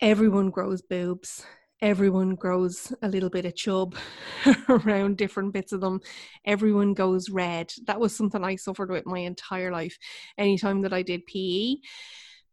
everyone 0.00 0.50
grows 0.50 0.80
boobs 0.82 1.44
everyone 1.82 2.36
grows 2.36 2.94
a 3.02 3.08
little 3.08 3.28
bit 3.28 3.44
of 3.44 3.56
chub 3.56 3.96
around 4.68 5.16
different 5.16 5.52
bits 5.52 5.72
of 5.72 5.80
them. 5.80 6.00
Everyone 6.46 6.94
goes 6.94 7.28
red. 7.28 7.72
That 7.86 7.98
was 7.98 8.16
something 8.16 8.44
i 8.44 8.54
suffered 8.54 8.90
with 8.90 9.04
my 9.04 9.18
entire 9.18 9.72
life. 9.72 9.98
Anytime 10.38 10.80
that 10.82 10.92
i 10.92 11.02
did 11.02 11.26
pe 11.26 11.76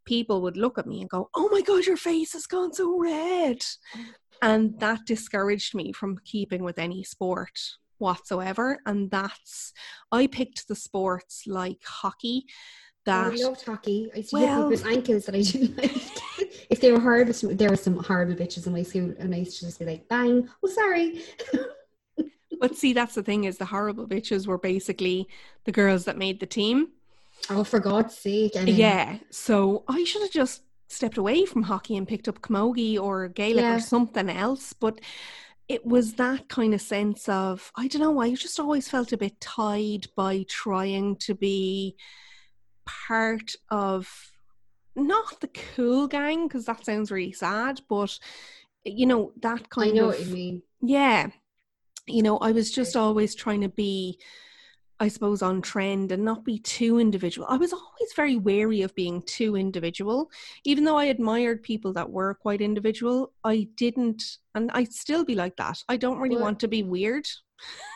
people 0.05 0.41
would 0.41 0.57
look 0.57 0.79
at 0.79 0.87
me 0.87 1.01
and 1.01 1.09
go 1.09 1.29
oh 1.35 1.47
my 1.51 1.61
god 1.61 1.85
your 1.85 1.97
face 1.97 2.33
has 2.33 2.47
gone 2.47 2.73
so 2.73 2.99
red. 2.99 3.63
And 4.41 4.79
that 4.79 5.05
discouraged 5.05 5.75
me 5.75 5.91
from 5.91 6.17
keeping 6.25 6.63
with 6.63 6.79
any 6.79 7.03
sport 7.03 7.59
whatsoever. 7.99 8.79
And 8.87 9.11
that's 9.11 9.73
i 10.11 10.25
picked 10.25 10.67
the 10.67 10.75
sports 10.75 11.43
like 11.45 11.83
hockey 11.85 12.45
Oh, 13.09 13.29
that 13.29 13.33
I 13.39 13.43
loved 13.43 13.65
hockey. 13.65 14.09
I 14.13 14.17
used 14.17 14.29
to 14.31 14.35
Well- 14.37 14.45
hit 14.47 14.55
people 14.55 14.69
with 14.69 14.85
ankles 14.97 15.25
that 15.25 15.35
I 15.35 15.41
didn't 15.41 15.77
like. 15.81 16.65
if 16.69 16.79
they 16.81 16.91
were 16.91 16.99
horrible, 16.99 17.33
there 17.55 17.69
were 17.69 17.75
some 17.75 17.97
horrible 17.97 18.35
bitches 18.35 18.67
in 18.67 18.73
my 18.73 18.83
school, 18.83 19.13
and 19.19 19.33
I 19.33 19.39
used 19.39 19.59
to 19.59 19.65
just 19.65 19.79
be 19.79 19.85
like, 19.85 20.07
"Bang! 20.07 20.47
Oh, 20.63 20.67
sorry." 20.67 21.21
But 22.61 22.75
see, 22.75 22.91
that's 22.91 23.15
the 23.15 23.23
thing 23.23 23.45
is 23.45 23.57
the 23.57 23.63
horrible 23.65 24.05
bitches 24.05 24.45
were 24.45 24.57
basically 24.57 25.29
the 25.63 25.71
girls 25.71 26.03
that 26.05 26.17
made 26.17 26.41
the 26.41 26.45
team. 26.45 26.89
oh, 27.49 27.63
for 27.63 27.79
God's 27.79 28.17
sake! 28.17 28.53
Ellen. 28.57 28.67
Yeah. 28.75 29.17
So 29.29 29.85
I 29.87 30.03
should 30.03 30.23
have 30.23 30.31
just 30.31 30.63
stepped 30.89 31.17
away 31.17 31.45
from 31.45 31.63
hockey 31.63 31.95
and 31.95 32.05
picked 32.05 32.27
up 32.27 32.41
camogie 32.41 32.99
or 32.99 33.29
Gaelic 33.29 33.61
Yeah. 33.63 33.77
or 33.77 33.79
something 33.79 34.29
else. 34.29 34.73
But 34.73 34.99
it 35.69 35.85
was 35.85 36.15
that 36.15 36.49
kind 36.49 36.73
of 36.73 36.81
sense 36.81 37.29
of 37.29 37.71
I 37.77 37.87
don't 37.87 38.01
know. 38.01 38.19
I 38.19 38.33
just 38.33 38.59
always 38.59 38.89
felt 38.89 39.13
a 39.13 39.17
bit 39.17 39.39
tied 39.39 40.07
by 40.17 40.43
trying 40.49 41.15
to 41.17 41.35
be 41.35 41.95
part 43.07 43.55
of 43.69 44.31
not 44.95 45.39
the 45.41 45.49
cool 45.75 46.07
gang 46.07 46.47
because 46.47 46.65
that 46.65 46.85
sounds 46.85 47.11
really 47.11 47.31
sad, 47.31 47.81
but 47.89 48.17
you 48.85 49.05
know 49.05 49.31
that 49.41 49.69
kind 49.69 49.91
I 49.91 49.93
know 49.93 50.09
of 50.09 50.17
what 50.17 50.25
you 50.25 50.33
mean. 50.33 50.61
yeah. 50.81 51.27
You 52.07 52.23
know, 52.23 52.37
I 52.39 52.51
was 52.53 52.71
just 52.71 52.95
always 52.95 53.35
trying 53.35 53.61
to 53.61 53.69
be 53.69 54.19
I 55.01 55.07
suppose, 55.07 55.41
on 55.41 55.61
trend 55.61 56.11
and 56.11 56.25
not 56.25 56.43
be 56.43 56.59
too 56.59 56.99
individual. 56.99 57.47
I 57.49 57.55
was 57.55 57.71
always 57.71 58.11
very 58.17 58.35
wary 58.35 58.81
of 58.81 58.93
being 58.95 59.21
too 59.21 59.55
individual. 59.55 60.29
Even 60.65 60.83
though 60.83 60.97
I 60.97 61.05
admired 61.05 61.63
people 61.63 61.93
that 61.93 62.09
were 62.09 62.33
quite 62.33 62.59
individual, 62.59 63.31
I 63.45 63.69
didn't, 63.77 64.21
and 64.55 64.69
I'd 64.73 64.91
still 64.91 65.23
be 65.23 65.35
like 65.35 65.55
that. 65.55 65.81
I 65.87 65.95
don't 65.95 66.19
really 66.19 66.35
Well- 66.35 66.43
want 66.43 66.59
to 66.59 66.67
be 66.67 66.83
weird. 66.83 67.25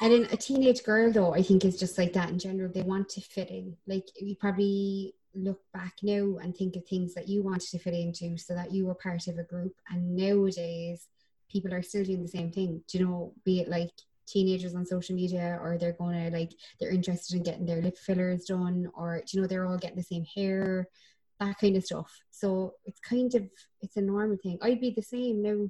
And 0.01 0.11
then 0.11 0.27
a 0.31 0.37
teenage 0.37 0.83
girl, 0.83 1.11
though, 1.11 1.33
I 1.33 1.41
think 1.41 1.65
is 1.65 1.79
just 1.79 1.97
like 1.97 2.13
that 2.13 2.29
in 2.29 2.39
general. 2.39 2.71
They 2.71 2.81
want 2.81 3.09
to 3.09 3.21
fit 3.21 3.49
in. 3.49 3.75
Like 3.87 4.05
you 4.19 4.35
probably 4.35 5.15
look 5.35 5.61
back 5.73 5.95
now 6.03 6.37
and 6.41 6.55
think 6.55 6.75
of 6.75 6.85
things 6.85 7.13
that 7.15 7.27
you 7.27 7.41
wanted 7.41 7.69
to 7.69 7.79
fit 7.79 7.93
into, 7.93 8.37
so 8.37 8.53
that 8.53 8.71
you 8.71 8.85
were 8.85 8.95
part 8.95 9.27
of 9.27 9.37
a 9.37 9.43
group. 9.43 9.73
And 9.89 10.15
nowadays, 10.15 11.07
people 11.49 11.73
are 11.73 11.81
still 11.81 12.03
doing 12.03 12.21
the 12.21 12.27
same 12.27 12.51
thing. 12.51 12.83
Do 12.87 12.97
you 12.97 13.05
know? 13.05 13.33
Be 13.43 13.61
it 13.61 13.69
like 13.69 13.91
teenagers 14.25 14.75
on 14.75 14.85
social 14.85 15.15
media, 15.15 15.59
or 15.61 15.77
they're 15.77 15.93
going 15.93 16.31
to 16.31 16.37
like 16.37 16.51
they're 16.79 16.91
interested 16.91 17.35
in 17.35 17.43
getting 17.43 17.65
their 17.65 17.81
lip 17.81 17.97
fillers 17.97 18.45
done, 18.45 18.89
or 18.93 19.17
do 19.17 19.25
you 19.37 19.41
know 19.41 19.47
they're 19.47 19.65
all 19.65 19.77
getting 19.77 19.97
the 19.97 20.03
same 20.03 20.25
hair, 20.35 20.87
that 21.39 21.57
kind 21.59 21.75
of 21.75 21.83
stuff. 21.83 22.11
So 22.31 22.73
it's 22.85 22.99
kind 22.99 23.33
of 23.35 23.49
it's 23.81 23.97
a 23.97 24.01
normal 24.01 24.37
thing. 24.41 24.59
I'd 24.61 24.81
be 24.81 24.91
the 24.91 25.01
same 25.01 25.41
now. 25.41 25.69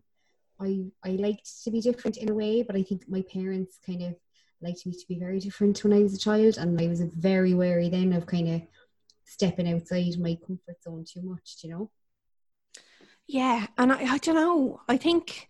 I 0.59 0.85
I 1.03 1.11
liked 1.11 1.63
to 1.63 1.71
be 1.71 1.81
different 1.81 2.17
in 2.17 2.29
a 2.29 2.33
way, 2.33 2.63
but 2.63 2.75
I 2.75 2.83
think 2.83 3.07
my 3.07 3.21
parents 3.21 3.79
kind 3.85 4.03
of 4.03 4.15
liked 4.61 4.85
me 4.85 4.93
to 4.93 5.07
be 5.07 5.19
very 5.19 5.39
different 5.39 5.83
when 5.83 5.93
I 5.93 5.99
was 5.99 6.15
a 6.15 6.19
child, 6.19 6.57
and 6.57 6.79
I 6.79 6.87
was 6.87 7.01
very 7.01 7.53
wary 7.53 7.89
then 7.89 8.13
of 8.13 8.25
kind 8.25 8.49
of 8.49 8.61
stepping 9.25 9.71
outside 9.71 10.19
my 10.19 10.37
comfort 10.45 10.81
zone 10.83 11.05
too 11.11 11.21
much. 11.21 11.57
You 11.63 11.69
know, 11.69 11.91
Yeah, 13.27 13.67
and 13.77 13.91
I, 13.91 14.13
I 14.13 14.17
don't 14.19 14.35
know. 14.35 14.81
I 14.87 14.97
think 14.97 15.47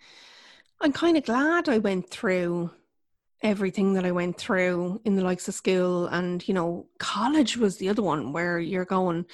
I'm 0.82 0.94
kind 0.94 1.18
of 1.18 1.26
glad 1.26 1.70
I 1.70 1.78
went 1.78 2.10
through 2.10 2.72
everything 3.42 3.94
that 3.94 4.06
I 4.06 4.12
went 4.12 4.38
through 4.38 5.02
in 5.04 5.16
the 5.16 5.24
likes 5.24 5.50
of 5.50 5.54
school 5.54 6.08
and 6.08 6.48
you 6.48 6.54
know 6.54 6.88
college 6.98 7.58
was 7.58 7.76
the 7.78 7.90
other 7.90 8.02
one 8.02 8.32
where 8.32 8.58
you're 8.58 8.86
going 8.86 9.26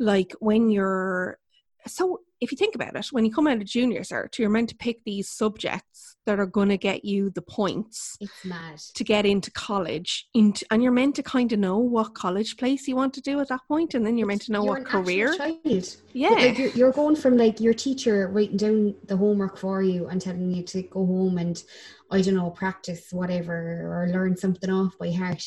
like 0.00 0.34
when 0.40 0.68
you're 0.68 1.38
so 1.86 2.22
if 2.40 2.50
you 2.50 2.56
think 2.56 2.74
about 2.74 2.94
it 2.94 3.06
when 3.12 3.24
you 3.24 3.32
come 3.32 3.46
out 3.46 3.56
of 3.56 3.64
junior 3.64 4.00
cert 4.00 4.38
you're 4.38 4.50
meant 4.50 4.68
to 4.68 4.76
pick 4.76 5.02
these 5.04 5.28
subjects 5.28 6.16
that 6.26 6.40
are 6.40 6.46
going 6.46 6.68
to 6.68 6.76
get 6.76 7.04
you 7.04 7.30
the 7.30 7.42
points 7.42 8.16
it's 8.20 8.44
mad. 8.44 8.78
to 8.94 9.04
get 9.04 9.24
into 9.24 9.50
college 9.52 10.28
into, 10.34 10.64
and 10.70 10.82
you're 10.82 10.92
meant 10.92 11.14
to 11.14 11.22
kind 11.22 11.52
of 11.52 11.58
know 11.58 11.78
what 11.78 12.14
college 12.14 12.56
place 12.56 12.88
you 12.88 12.96
want 12.96 13.14
to 13.14 13.20
do 13.20 13.40
at 13.40 13.48
that 13.48 13.60
point 13.68 13.94
and 13.94 14.04
then 14.04 14.18
you're 14.18 14.26
meant 14.26 14.42
to 14.42 14.52
know 14.52 14.64
You're 14.64 14.74
what 14.74 14.84
career 14.84 15.36
Child. 15.36 15.96
yeah 16.12 16.28
like 16.30 16.58
you're, 16.58 16.70
you're 16.70 16.92
going 16.92 17.16
from 17.16 17.36
like 17.36 17.60
your 17.60 17.74
teacher 17.74 18.28
writing 18.28 18.56
down 18.56 18.94
the 19.04 19.16
homework 19.16 19.56
for 19.56 19.82
you 19.82 20.08
and 20.08 20.20
telling 20.20 20.50
you 20.50 20.62
to 20.64 20.82
go 20.82 21.06
home 21.06 21.38
and 21.38 21.62
I 22.10 22.20
don't 22.20 22.34
know 22.34 22.50
practice 22.50 23.08
whatever 23.10 23.54
or 23.54 24.08
learn 24.12 24.36
something 24.36 24.70
off 24.70 24.96
by 24.98 25.10
heart, 25.10 25.42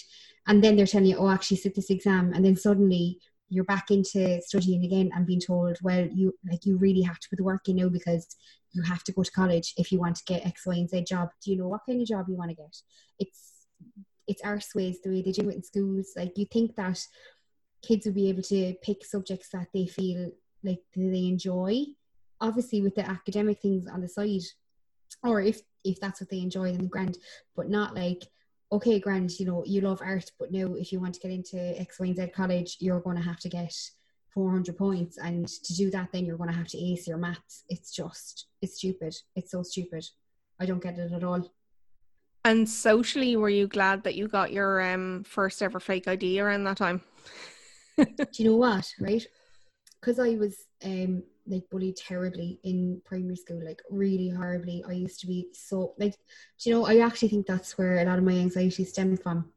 and 0.48 0.64
then 0.64 0.76
they're 0.76 0.86
telling 0.86 1.08
you, 1.08 1.18
oh, 1.18 1.30
actually 1.30 1.58
sit 1.58 1.76
this 1.76 1.90
exam, 1.90 2.34
and 2.34 2.44
then 2.44 2.56
suddenly 2.56 3.20
you're 3.50 3.64
back 3.64 3.92
into 3.92 4.42
studying 4.42 4.86
again 4.86 5.12
and 5.14 5.26
being 5.26 5.40
told, 5.40 5.78
well, 5.82 6.08
you 6.14 6.34
like 6.50 6.66
you 6.66 6.78
really 6.78 7.02
have 7.02 7.20
to 7.20 7.30
put 7.30 7.38
the 7.38 7.44
work 7.44 7.68
in 7.68 7.78
now 7.78 7.90
because 7.90 8.28
you 8.72 8.84
have 8.84 9.04
to 9.04 9.12
go 9.12 9.24
to 9.24 9.32
college 9.32 9.74
if 9.78 9.92
you 9.92 10.00
want 10.00 10.16
to 10.16 10.24
get 10.26 10.46
X, 10.46 10.66
Y, 10.66 10.76
and 10.76 10.90
Z 10.90 11.06
job. 11.08 11.30
Do 11.44 11.52
you 11.52 11.58
know 11.58 11.68
what 11.68 11.82
kind 11.88 12.02
of 12.02 12.08
job 12.08 12.26
you 12.30 12.38
want 12.38 12.52
to 12.52 12.56
get? 12.56 12.76
It's 13.20 13.66
it's 14.28 14.44
our 14.44 14.60
ways 14.76 15.00
the 15.04 15.10
way 15.10 15.22
they 15.24 15.32
do 15.32 15.50
it 15.50 15.56
in 15.56 15.64
schools. 15.64 16.14
Like 16.16 16.38
you 16.38 16.46
think 16.46 16.76
that 16.76 17.04
kids 17.82 18.06
will 18.06 18.14
be 18.14 18.30
able 18.30 18.44
to 18.44 18.76
pick 18.84 19.04
subjects 19.06 19.50
that 19.54 19.68
they 19.74 19.88
feel 19.88 20.32
like 20.64 20.80
they 20.96 21.26
enjoy 21.26 21.86
obviously 22.42 22.82
with 22.82 22.96
the 22.96 23.10
academic 23.10 23.62
things 23.62 23.88
on 23.88 24.02
the 24.02 24.08
side 24.08 24.42
or 25.24 25.42
if 25.42 25.62
if 25.84 26.00
that's 26.00 26.22
what 26.22 26.30
they 26.30 26.40
enjoy 26.40 26.72
then 26.72 26.82
the 26.82 26.88
grand 26.88 27.18
but 27.56 27.70
not 27.70 27.96
like 27.96 28.24
okay 28.72 29.00
Grant, 29.00 29.40
you 29.40 29.46
know 29.46 29.64
you 29.66 29.82
love 29.82 30.02
art 30.04 30.32
but 30.40 30.52
now 30.52 30.74
if 30.76 30.92
you 30.92 31.00
want 31.00 31.16
to 31.16 31.20
get 31.20 31.32
into 31.32 31.58
x 31.80 32.00
y 32.00 32.08
and 32.08 32.16
z 32.16 32.28
college 32.28 32.78
you're 32.80 33.00
going 33.02 33.18
to 33.18 33.24
have 33.24 33.40
to 33.40 33.50
get 33.50 33.74
400 34.34 34.78
points. 34.78 35.18
And 35.18 35.48
to 35.48 35.74
do 35.76 35.90
that 35.92 36.10
then 36.12 36.26
you're 36.26 36.38
going 36.38 36.50
to 36.50 36.56
have 36.56 36.68
to 36.68 36.78
ace 36.78 37.08
your 37.08 37.18
maths. 37.18 37.64
It's 37.68 37.92
just 37.92 38.48
it's 38.62 38.78
stupid. 38.78 39.16
It's 39.36 39.52
so 39.52 39.64
stupid. 39.64 40.06
I 40.60 40.66
don't 40.66 40.82
get 40.82 40.98
it 40.98 41.12
at 41.12 41.24
all. 41.24 41.52
And 42.46 42.70
socially, 42.70 43.36
were 43.36 43.50
you 43.50 43.68
glad 43.68 44.04
that 44.04 44.16
you 44.16 44.28
got 44.28 44.54
your 44.54 44.82
um, 44.82 45.24
first 45.24 45.62
ever 45.62 45.80
fake 45.80 46.08
ID 46.08 46.40
around 46.40 46.64
that 46.64 46.78
time? 46.78 47.02
do 47.98 48.26
you 48.38 48.46
know 48.46 48.56
what 48.56 48.90
right? 49.00 49.26
Because 50.00 50.20
i 50.20 50.36
was 50.36 50.56
um 50.86 51.24
like 51.50 51.70
bullied 51.70 51.96
terribly 51.96 52.60
in 52.64 53.02
primary 53.06 53.36
school 53.36 53.64
like 53.64 53.82
really 53.90 54.30
horribly 54.30 54.84
i 54.88 54.92
used 54.92 55.20
to 55.20 55.28
be 55.28 55.48
so 55.54 55.94
like 55.98 56.16
you 56.62 56.74
know 56.74 56.86
i 56.86 57.00
actually 57.00 57.28
think 57.28 57.46
that's 57.46 57.78
where 57.78 58.00
a 58.00 58.06
lot 58.06 58.18
of 58.18 58.24
my 58.24 58.34
anxiety 58.34 58.84
stemmed 58.84 59.22
from 59.22 59.52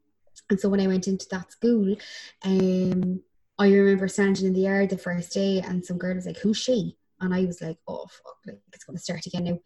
and 0.49 0.59
so 0.59 0.69
when 0.69 0.81
i 0.81 0.87
went 0.87 1.07
into 1.07 1.27
that 1.29 1.51
school 1.51 1.95
um 2.45 3.21
i 3.59 3.69
remember 3.69 4.07
standing 4.07 4.47
in 4.47 4.53
the 4.53 4.61
yard 4.61 4.89
the 4.89 4.97
first 4.97 5.33
day 5.33 5.61
and 5.61 5.85
some 5.85 5.97
girl 5.97 6.15
was 6.15 6.25
like 6.25 6.37
who's 6.37 6.57
she 6.57 6.97
and 7.21 7.33
i 7.33 7.45
was 7.45 7.61
like 7.61 7.77
oh 7.87 8.05
fuck 8.07 8.37
like 8.45 8.59
it's 8.73 8.83
going 8.83 8.97
to 8.97 9.03
start 9.03 9.25
again 9.25 9.43
now 9.43 9.59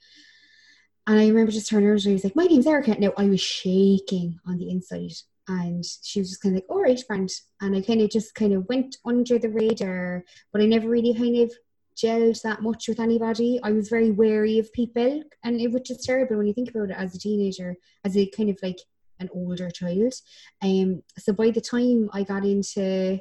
and 1.07 1.21
I 1.21 1.27
remember 1.27 1.53
just 1.53 1.69
turning 1.69 1.87
around 1.87 2.01
and 2.01 2.09
I 2.09 2.13
was 2.13 2.23
like, 2.25 2.35
My 2.35 2.43
name's 2.43 2.67
Erica. 2.67 2.99
Now 2.99 3.13
I 3.17 3.25
was 3.25 3.39
shaking 3.39 4.39
on 4.45 4.57
the 4.57 4.69
inside. 4.69 5.13
And 5.47 5.85
she 6.03 6.19
was 6.19 6.29
just 6.29 6.41
kind 6.41 6.53
of 6.53 6.61
like, 6.61 6.69
All 6.69 6.81
right, 6.81 7.01
friend. 7.07 7.29
And 7.61 7.75
I 7.75 7.81
kind 7.81 8.01
of 8.01 8.09
just 8.09 8.35
kind 8.35 8.53
of 8.53 8.67
went 8.67 8.97
under 9.05 9.39
the 9.39 9.49
radar, 9.49 10.25
but 10.51 10.61
I 10.61 10.65
never 10.65 10.89
really 10.89 11.13
kind 11.13 11.37
of 11.37 11.51
gelled 11.97 12.41
that 12.43 12.61
much 12.61 12.87
with 12.87 12.99
anybody. 12.99 13.59
I 13.63 13.71
was 13.71 13.89
very 13.89 14.11
wary 14.11 14.59
of 14.59 14.71
people. 14.73 15.23
And 15.43 15.59
it 15.59 15.71
was 15.71 15.81
just 15.81 16.03
terrible 16.03 16.37
when 16.37 16.47
you 16.47 16.53
think 16.53 16.69
about 16.69 16.91
it 16.91 16.97
as 16.97 17.15
a 17.15 17.19
teenager, 17.19 17.75
as 18.05 18.15
a 18.15 18.27
kind 18.27 18.49
of 18.49 18.59
like 18.61 18.79
an 19.19 19.29
older 19.33 19.69
child. 19.71 20.13
Um, 20.61 21.03
so 21.17 21.33
by 21.33 21.49
the 21.51 21.61
time 21.61 22.09
I 22.13 22.23
got 22.23 22.45
into 22.45 23.19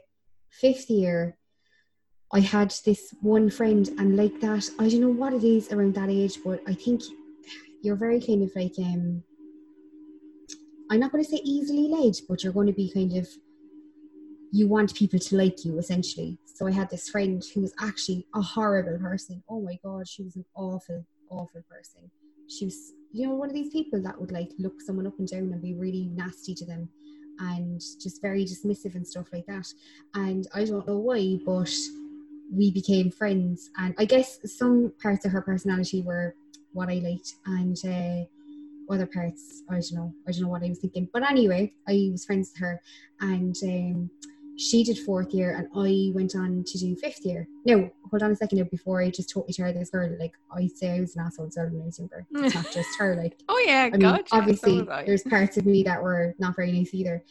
fifth 0.50 0.90
year, 0.90 1.36
I 2.32 2.40
had 2.40 2.74
this 2.84 3.14
one 3.20 3.50
friend, 3.50 3.88
and 3.98 4.16
like 4.16 4.40
that, 4.40 4.68
I 4.78 4.88
don't 4.88 5.00
know 5.00 5.10
what 5.10 5.32
it 5.32 5.44
is 5.44 5.72
around 5.72 5.94
that 5.94 6.10
age, 6.10 6.38
but 6.44 6.60
I 6.66 6.74
think 6.74 7.02
you're 7.82 7.96
very 7.96 8.20
kind 8.20 8.42
of 8.42 8.50
like 8.56 8.74
um 8.78 9.22
I'm 10.90 11.00
not 11.00 11.12
going 11.12 11.22
to 11.22 11.30
say 11.30 11.40
easily 11.44 11.88
led, 11.88 12.14
but 12.28 12.42
you're 12.42 12.52
going 12.52 12.66
to 12.68 12.72
be 12.72 12.92
kind 12.92 13.16
of 13.16 13.28
you 14.52 14.68
want 14.68 14.94
people 14.94 15.18
to 15.18 15.36
like 15.36 15.64
you 15.64 15.78
essentially. 15.78 16.38
So 16.54 16.66
I 16.66 16.72
had 16.72 16.90
this 16.90 17.08
friend 17.08 17.42
who 17.54 17.60
was 17.62 17.74
actually 17.80 18.26
a 18.34 18.40
horrible 18.40 18.98
person. 18.98 19.42
Oh 19.48 19.60
my 19.60 19.78
god, 19.84 20.08
she 20.08 20.22
was 20.22 20.36
an 20.36 20.44
awful, 20.54 21.04
awful 21.30 21.62
person. 21.70 22.10
She 22.48 22.66
was, 22.66 22.92
you 23.12 23.26
know, 23.26 23.34
one 23.34 23.48
of 23.48 23.54
these 23.54 23.72
people 23.72 24.02
that 24.02 24.18
would 24.20 24.32
like 24.32 24.50
look 24.58 24.80
someone 24.80 25.06
up 25.06 25.18
and 25.18 25.28
down 25.28 25.52
and 25.52 25.60
be 25.60 25.74
really 25.74 26.10
nasty 26.14 26.54
to 26.54 26.64
them 26.64 26.88
and 27.38 27.80
just 27.80 28.22
very 28.22 28.44
dismissive 28.44 28.94
and 28.94 29.06
stuff 29.06 29.26
like 29.32 29.46
that. 29.46 29.66
And 30.14 30.46
I 30.54 30.64
don't 30.64 30.86
know 30.86 30.98
why, 30.98 31.38
but 31.44 31.72
we 32.52 32.70
became 32.70 33.10
friends. 33.10 33.70
And 33.78 33.94
I 33.98 34.04
guess 34.04 34.38
some 34.44 34.92
parts 35.02 35.24
of 35.24 35.32
her 35.32 35.42
personality 35.42 36.02
were 36.02 36.34
what 36.72 36.88
I 36.88 36.94
liked, 36.94 37.34
and 37.46 37.76
uh, 37.84 38.92
other 38.92 39.06
parts 39.06 39.62
I 39.68 39.74
don't 39.74 39.92
know. 39.94 40.14
I 40.28 40.32
don't 40.32 40.42
know 40.42 40.48
what 40.48 40.62
I 40.62 40.68
was 40.68 40.78
thinking. 40.78 41.08
But 41.12 41.28
anyway, 41.28 41.72
I 41.88 42.08
was 42.12 42.24
friends 42.24 42.52
with 42.52 42.60
her, 42.60 42.80
and 43.20 43.56
um, 43.64 44.10
she 44.56 44.82
did 44.82 44.98
fourth 44.98 45.32
year, 45.34 45.54
and 45.54 45.68
I 45.76 46.12
went 46.14 46.34
on 46.34 46.64
to 46.66 46.78
do 46.78 46.96
fifth 46.96 47.24
year. 47.24 47.46
No, 47.66 47.90
hold 48.10 48.22
on 48.22 48.30
a 48.30 48.36
second 48.36 48.58
now. 48.58 48.64
Before 48.64 49.02
I 49.02 49.10
just 49.10 49.30
totally 49.30 49.52
tear 49.52 49.72
this 49.72 49.90
girl, 49.90 50.16
like 50.18 50.32
I 50.50 50.66
say, 50.66 50.96
I 50.96 51.00
was 51.00 51.14
an 51.14 51.26
asshole 51.26 51.46
as 51.46 51.56
well 51.56 51.66
when 51.66 51.82
I 51.82 51.84
was 51.84 51.98
younger. 51.98 52.26
It's 52.34 52.54
not 52.54 52.72
just 52.72 52.98
her. 52.98 53.16
Like 53.16 53.38
Oh 53.48 53.62
yeah, 53.66 53.90
I 53.92 53.96
mean, 53.96 54.24
obviously, 54.32 54.78
So 54.78 55.02
there's 55.04 55.22
parts 55.22 55.56
of 55.58 55.66
me 55.66 55.82
that 55.82 56.02
were 56.02 56.34
not 56.38 56.56
very 56.56 56.72
nice 56.72 56.94
either. 56.94 57.22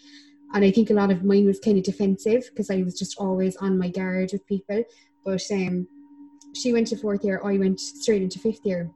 And 0.53 0.63
I 0.63 0.71
think 0.71 0.89
a 0.89 0.93
lot 0.93 1.11
of 1.11 1.23
mine 1.23 1.45
was 1.45 1.59
kind 1.59 1.77
of 1.77 1.83
defensive 1.83 2.43
because 2.51 2.69
I 2.69 2.83
was 2.83 2.97
just 2.97 3.17
always 3.17 3.55
on 3.57 3.77
my 3.77 3.89
guard 3.89 4.29
with 4.31 4.45
people. 4.45 4.83
But 5.25 5.41
um, 5.51 5.87
she 6.53 6.71
went 6.71 6.87
to 6.87 6.97
fourth 6.97 7.25
year, 7.25 7.41
I 7.43 7.57
went 7.57 7.79
straight 7.79 8.21
into 8.21 8.39
fifth 8.39 8.63
year. 8.63 8.91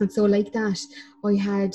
And 0.00 0.10
so, 0.10 0.24
like 0.24 0.52
that, 0.52 0.80
I 1.24 1.34
had 1.34 1.74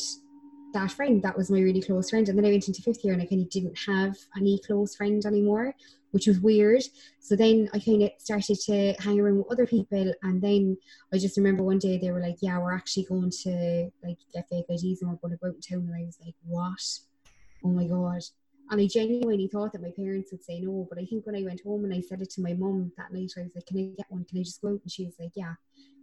that 0.75 0.91
friend 0.91 1.23
that 1.23 1.35
was 1.35 1.49
my 1.49 1.59
really 1.59 1.81
close 1.81 2.09
friend. 2.09 2.27
And 2.29 2.37
then 2.37 2.45
I 2.45 2.49
went 2.49 2.67
into 2.67 2.81
fifth 2.81 3.03
year 3.03 3.13
and 3.13 3.21
I 3.21 3.25
kind 3.25 3.41
of 3.41 3.49
didn't 3.49 3.77
have 3.87 4.15
any 4.37 4.59
close 4.59 4.95
friend 4.95 5.25
anymore, 5.25 5.73
which 6.11 6.27
was 6.27 6.39
weird. 6.39 6.83
So 7.19 7.35
then 7.35 7.69
I 7.73 7.79
kind 7.79 8.03
of 8.03 8.11
started 8.19 8.59
to 8.65 8.93
hang 8.99 9.19
around 9.19 9.37
with 9.37 9.51
other 9.51 9.65
people. 9.65 10.13
And 10.21 10.41
then 10.41 10.77
I 11.13 11.17
just 11.17 11.37
remember 11.37 11.63
one 11.63 11.79
day 11.79 11.97
they 11.97 12.11
were 12.11 12.21
like, 12.21 12.37
Yeah, 12.41 12.59
we're 12.59 12.75
actually 12.75 13.05
going 13.05 13.31
to 13.43 13.89
like 14.03 14.17
get 14.33 14.47
fake 14.49 14.65
IDs 14.69 15.01
and 15.01 15.09
we're 15.09 15.17
going 15.17 15.31
to 15.31 15.39
go 15.41 15.47
out 15.47 15.55
in 15.55 15.61
town. 15.61 15.89
And 15.91 15.95
I 15.95 16.05
was 16.05 16.19
like, 16.23 16.35
What? 16.45 16.81
Oh 17.63 17.69
my 17.69 17.87
God. 17.87 18.21
And 18.69 18.81
I 18.81 18.87
genuinely 18.87 19.47
thought 19.47 19.73
that 19.73 19.81
my 19.81 19.91
parents 19.95 20.31
would 20.31 20.43
say 20.43 20.59
no. 20.59 20.87
But 20.89 20.99
I 20.99 21.05
think 21.05 21.25
when 21.25 21.35
I 21.35 21.43
went 21.43 21.61
home 21.61 21.85
and 21.85 21.93
I 21.93 22.01
said 22.01 22.21
it 22.21 22.31
to 22.31 22.41
my 22.41 22.53
mum 22.53 22.91
that 22.97 23.13
night, 23.13 23.31
I 23.37 23.43
was 23.43 23.51
like, 23.55 23.65
Can 23.65 23.77
I 23.79 23.95
get 23.95 24.07
one? 24.09 24.25
Can 24.25 24.39
I 24.39 24.43
just 24.43 24.61
go 24.61 24.69
out? 24.69 24.81
And 24.81 24.91
she 24.91 25.05
was 25.05 25.15
like, 25.19 25.31
Yeah, 25.35 25.53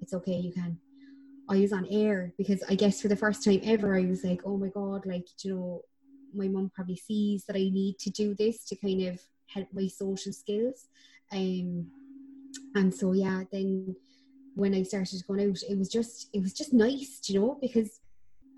it's 0.01 0.15
okay, 0.15 0.37
you 0.37 0.53
can. 0.53 0.79
I 1.53 1.61
was 1.61 1.73
on 1.73 1.87
air 1.91 2.33
because 2.39 2.63
I 2.69 2.75
guess 2.75 3.01
for 3.01 3.09
the 3.09 3.17
first 3.17 3.45
time 3.45 3.61
ever, 3.63 3.97
I 3.97 4.07
was 4.07 4.25
like, 4.25 4.41
Oh 4.45 4.57
my 4.57 4.69
God, 4.69 5.05
like, 5.05 5.27
you 5.45 5.55
know, 5.55 5.83
my 6.35 6.49
mum 6.49 6.71
probably 6.75 6.97
sees 6.97 7.45
that 7.45 7.57
I 7.57 7.69
need 7.71 7.99
to 8.01 8.11
do 8.11 8.35
this 8.35 8.65
to 8.67 8.77
kind 8.77 9.03
of 9.03 9.21
help 9.47 9.69
my 9.73 9.87
social 9.87 10.33
skills. 10.33 10.89
Um, 11.31 11.91
and 12.75 12.95
so 12.95 13.13
yeah, 13.13 13.45
then 13.53 13.95
when 14.55 14.75
I 14.75 14.83
started 14.83 15.23
going 15.27 15.51
out, 15.51 15.59
it 15.69 15.79
was 15.79 15.89
just 15.89 16.29
it 16.33 16.41
was 16.41 16.55
just 16.55 16.73
nice, 16.73 17.21
you 17.27 17.41
know, 17.41 17.59
because 17.61 18.01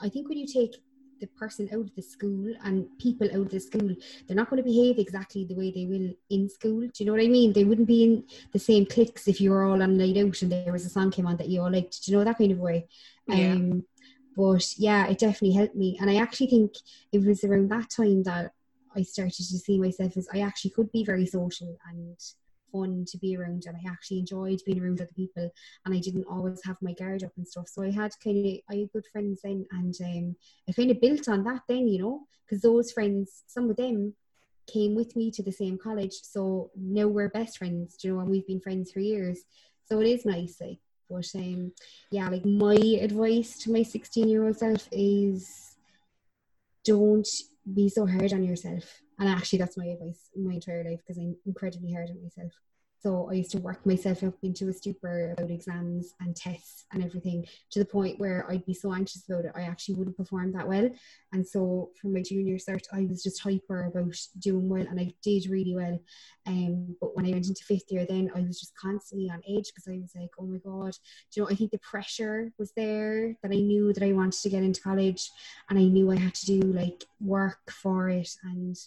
I 0.00 0.08
think 0.08 0.28
when 0.28 0.38
you 0.38 0.46
take 0.46 0.76
the 1.24 1.38
person 1.38 1.68
out 1.72 1.80
of 1.80 1.94
the 1.94 2.02
school 2.02 2.52
and 2.64 2.86
people 2.98 3.28
out 3.28 3.46
of 3.46 3.50
the 3.50 3.60
school, 3.60 3.94
they're 4.26 4.36
not 4.36 4.50
going 4.50 4.62
to 4.62 4.68
behave 4.68 4.98
exactly 4.98 5.44
the 5.44 5.54
way 5.54 5.70
they 5.70 5.86
will 5.86 6.12
in 6.30 6.48
school. 6.48 6.80
Do 6.80 6.92
you 6.98 7.06
know 7.06 7.12
what 7.12 7.22
I 7.22 7.28
mean? 7.28 7.52
They 7.52 7.64
wouldn't 7.64 7.88
be 7.88 8.04
in 8.04 8.24
the 8.52 8.58
same 8.58 8.84
cliques 8.86 9.26
if 9.28 9.40
you 9.40 9.50
were 9.50 9.64
all 9.64 9.82
on 9.82 9.96
night 9.96 10.18
out 10.18 10.42
and 10.42 10.52
there 10.52 10.72
was 10.72 10.84
a 10.84 10.90
song 10.90 11.10
came 11.10 11.26
on 11.26 11.36
that 11.38 11.48
you 11.48 11.62
all 11.62 11.72
liked. 11.72 12.04
Do 12.04 12.12
you 12.12 12.18
know 12.18 12.24
that 12.24 12.38
kind 12.38 12.52
of 12.52 12.58
way? 12.58 12.86
Yeah. 13.26 13.52
Um, 13.52 13.84
but 14.36 14.66
yeah, 14.76 15.06
it 15.06 15.18
definitely 15.18 15.52
helped 15.52 15.76
me. 15.76 15.96
And 16.00 16.10
I 16.10 16.16
actually 16.16 16.48
think 16.48 16.74
it 17.12 17.24
was 17.24 17.44
around 17.44 17.70
that 17.70 17.90
time 17.90 18.24
that 18.24 18.52
I 18.96 19.02
started 19.02 19.34
to 19.34 19.58
see 19.58 19.78
myself 19.78 20.16
as 20.16 20.28
I 20.32 20.40
actually 20.40 20.72
could 20.72 20.92
be 20.92 21.04
very 21.04 21.26
social 21.26 21.78
and 21.88 22.16
fun 22.74 23.04
to 23.06 23.18
be 23.18 23.36
around 23.36 23.64
and 23.66 23.76
I 23.76 23.90
actually 23.90 24.18
enjoyed 24.18 24.60
being 24.66 24.82
around 24.82 25.00
other 25.00 25.10
people 25.14 25.48
and 25.84 25.94
I 25.94 26.00
didn't 26.00 26.26
always 26.28 26.60
have 26.64 26.76
my 26.82 26.92
guard 26.92 27.22
up 27.22 27.32
and 27.36 27.46
stuff. 27.46 27.68
So 27.68 27.82
I 27.82 27.90
had 27.90 28.12
kind 28.22 28.44
of 28.44 28.52
I 28.70 28.80
had 28.80 28.92
good 28.92 29.06
friends 29.12 29.40
then 29.44 29.64
and 29.70 29.94
um, 30.00 30.36
I 30.68 30.72
kind 30.72 30.90
of 30.90 31.00
built 31.00 31.28
on 31.28 31.44
that 31.44 31.62
then 31.68 31.86
you 31.88 32.00
know 32.00 32.26
because 32.44 32.62
those 32.62 32.90
friends 32.90 33.44
some 33.46 33.70
of 33.70 33.76
them 33.76 34.14
came 34.66 34.94
with 34.94 35.14
me 35.14 35.30
to 35.30 35.42
the 35.42 35.52
same 35.52 35.78
college. 35.78 36.14
So 36.22 36.70
now 36.76 37.06
we're 37.06 37.28
best 37.28 37.58
friends 37.58 37.96
you 38.02 38.12
know 38.12 38.20
and 38.20 38.28
we've 38.28 38.46
been 38.46 38.60
friends 38.60 38.90
for 38.90 39.00
years. 39.00 39.40
So 39.88 40.00
it 40.00 40.08
is 40.08 40.24
nice 40.24 40.56
like 40.60 40.78
but 41.08 41.30
um 41.34 41.70
yeah 42.10 42.28
like 42.30 42.46
my 42.46 42.76
advice 43.02 43.58
to 43.58 43.70
my 43.70 43.82
16 43.82 44.26
year 44.26 44.46
old 44.46 44.56
self 44.56 44.88
is 44.90 45.76
don't 46.82 47.28
be 47.74 47.88
so 47.88 48.06
hard 48.06 48.32
on 48.32 48.42
yourself 48.42 49.03
and 49.18 49.28
actually, 49.28 49.58
that's 49.58 49.76
my 49.76 49.86
advice 49.86 50.30
my 50.36 50.54
entire 50.54 50.84
life 50.84 51.00
because 51.06 51.18
I'm 51.18 51.36
incredibly 51.46 51.92
hard 51.92 52.10
on 52.10 52.22
myself. 52.22 52.52
So 53.04 53.28
I 53.30 53.34
used 53.34 53.50
to 53.50 53.58
work 53.58 53.84
myself 53.84 54.24
up 54.24 54.32
into 54.42 54.70
a 54.70 54.72
stupor 54.72 55.32
about 55.36 55.50
exams 55.50 56.14
and 56.20 56.34
tests 56.34 56.86
and 56.90 57.04
everything 57.04 57.44
to 57.72 57.78
the 57.78 57.84
point 57.84 58.18
where 58.18 58.46
I'd 58.48 58.64
be 58.64 58.72
so 58.72 58.94
anxious 58.94 59.28
about 59.28 59.44
it, 59.44 59.52
I 59.54 59.62
actually 59.62 59.96
wouldn't 59.96 60.16
perform 60.16 60.52
that 60.52 60.66
well. 60.66 60.88
And 61.34 61.46
so 61.46 61.90
for 62.00 62.08
my 62.08 62.22
junior 62.22 62.56
cert, 62.56 62.86
I 62.94 63.02
was 63.02 63.22
just 63.22 63.42
hyper 63.42 63.84
about 63.84 64.16
doing 64.38 64.70
well 64.70 64.86
and 64.88 64.98
I 64.98 65.12
did 65.22 65.50
really 65.50 65.74
well. 65.74 66.00
Um, 66.46 66.96
but 66.98 67.14
when 67.14 67.26
I 67.26 67.32
went 67.32 67.46
into 67.46 67.62
fifth 67.62 67.92
year, 67.92 68.06
then 68.08 68.30
I 68.34 68.40
was 68.40 68.58
just 68.58 68.74
constantly 68.74 69.28
on 69.28 69.42
edge 69.46 69.70
because 69.74 69.86
I 69.86 69.98
was 70.00 70.14
like, 70.18 70.30
oh 70.38 70.46
my 70.46 70.58
God, 70.64 70.92
do 71.30 71.40
you 71.40 71.42
know, 71.42 71.50
I 71.50 71.56
think 71.56 71.72
the 71.72 71.78
pressure 71.80 72.52
was 72.58 72.72
there 72.72 73.36
that 73.42 73.52
I 73.52 73.56
knew 73.56 73.92
that 73.92 74.02
I 74.02 74.12
wanted 74.12 74.40
to 74.40 74.48
get 74.48 74.62
into 74.62 74.80
college 74.80 75.30
and 75.68 75.78
I 75.78 75.82
knew 75.82 76.10
I 76.10 76.16
had 76.16 76.34
to 76.36 76.46
do 76.46 76.60
like 76.72 77.04
work 77.20 77.70
for 77.70 78.08
it 78.08 78.30
and 78.44 78.78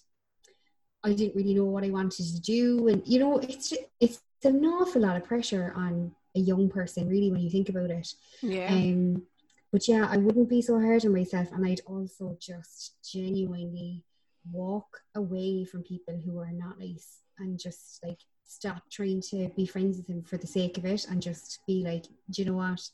I 1.04 1.13
didn't 1.13 1.36
really 1.36 1.54
know 1.54 1.66
what 1.66 1.84
I 1.84 1.89
wanted 1.89 2.25
to 2.25 2.42
do, 2.42 2.88
and 2.88 3.01
you 3.06 3.20
know, 3.20 3.38
it's 3.38 3.74
it's 4.00 4.22
an 4.44 4.66
awful 4.66 5.01
lot 5.01 5.18
of 5.18 5.25
pressure 5.25 5.74
on 5.75 6.16
a 6.36 6.39
young 6.39 6.70
person, 6.70 7.08
really, 7.08 7.32
when 7.32 7.42
you 7.42 7.50
think 7.50 7.70
about 7.70 7.92
it. 7.92 8.13
Yeah. 8.42 8.72
Um, 8.72 9.24
but 9.72 9.88
yeah, 9.88 10.08
I 10.10 10.18
wouldn't 10.18 10.50
be 10.50 10.62
so 10.62 10.80
hard 10.80 11.06
on 11.06 11.13
myself, 11.13 11.51
and 11.51 11.66
I'd 11.66 11.82
also 11.86 12.38
just 12.39 12.96
genuinely 13.04 14.04
walk 14.51 15.01
away 15.16 15.66
from 15.66 15.84
people 15.84 16.20
who 16.25 16.39
are 16.39 16.51
not 16.51 16.80
nice, 16.80 17.20
and 17.38 17.60
just 17.60 18.04
like 18.04 18.20
stop 18.46 18.84
trying 18.89 19.22
to 19.22 19.50
be 19.56 19.66
friends 19.66 19.98
with 19.98 20.08
them 20.08 20.24
for 20.24 20.38
the 20.38 20.48
sake 20.48 20.77
of 20.77 20.86
it, 20.86 21.06
and 21.10 21.22
just 21.22 21.60
be 21.68 21.84
like, 21.84 22.06
do 22.30 22.42
you 22.42 22.46
know 22.46 22.56
what, 22.56 22.89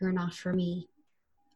you're 0.00 0.12
not 0.12 0.34
for 0.34 0.52
me. 0.52 0.88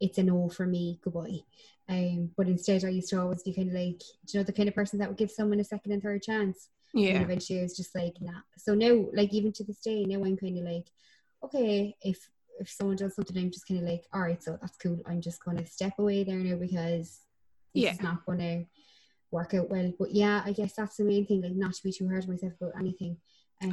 It's 0.01 0.19
a 0.19 0.23
no 0.23 0.49
for 0.49 0.67
me. 0.67 0.99
Goodbye. 1.03 1.41
Um, 1.89 2.31
but 2.37 2.49
instead, 2.49 2.85
I 2.85 2.89
used 2.89 3.11
to 3.11 3.21
always 3.21 3.43
be 3.43 3.53
kind 3.53 3.69
of 3.69 3.75
like, 3.75 4.03
you 4.29 4.41
know, 4.41 4.45
the 4.45 4.53
kind 4.53 4.69
of 4.69 4.75
person 4.75 4.99
that 4.99 5.09
would 5.09 5.19
give 5.19 5.31
someone 5.31 5.61
a 5.61 5.65
second 5.65 5.93
and 5.93 6.03
third 6.03 6.23
chance. 6.23 6.69
Yeah. 6.95 7.15
And 7.17 7.25
eventually, 7.25 7.61
I 7.61 7.63
was 7.65 7.77
just 7.77 7.95
like, 7.95 8.15
nah. 8.21 8.41
So 8.57 8.75
now, 8.75 9.07
like, 9.13 9.33
even 9.35 9.53
to 9.53 9.65
this 9.65 9.81
day, 9.81 10.05
now 10.05 10.25
I'm 10.25 10.37
kind 10.37 10.59
of 10.59 10.65
like, 10.65 10.87
okay, 11.43 11.97
if 12.03 12.31
if 12.61 12.71
someone 12.71 12.97
does 12.97 13.17
something, 13.17 13.37
I'm 13.37 13.51
just 13.51 13.67
kind 13.67 13.81
of 13.81 13.89
like, 13.89 14.05
all 14.13 14.21
right, 14.21 14.41
so 14.43 14.57
that's 14.61 14.77
cool. 14.77 15.01
I'm 15.07 15.21
just 15.21 15.45
going 15.45 15.57
to 15.57 15.67
step 15.67 15.99
away 15.99 16.23
there 16.23 16.39
now 16.39 16.57
because 16.57 17.21
Yeah. 17.73 17.93
is 17.93 18.01
not 18.01 18.25
going 18.25 18.39
to 18.39 18.65
work 19.33 19.55
out 19.55 19.69
well. 19.69 19.93
But 19.99 20.13
yeah, 20.13 20.41
I 20.45 20.53
guess 20.53 20.75
that's 20.75 20.97
the 20.97 21.05
main 21.05 21.27
thing, 21.27 21.43
like, 21.43 21.57
not 21.57 21.75
to 21.75 21.83
be 21.83 21.91
too 21.91 22.09
hard 22.09 22.23
on 22.25 22.31
myself 22.31 22.53
about 22.61 22.79
anything. 22.79 23.17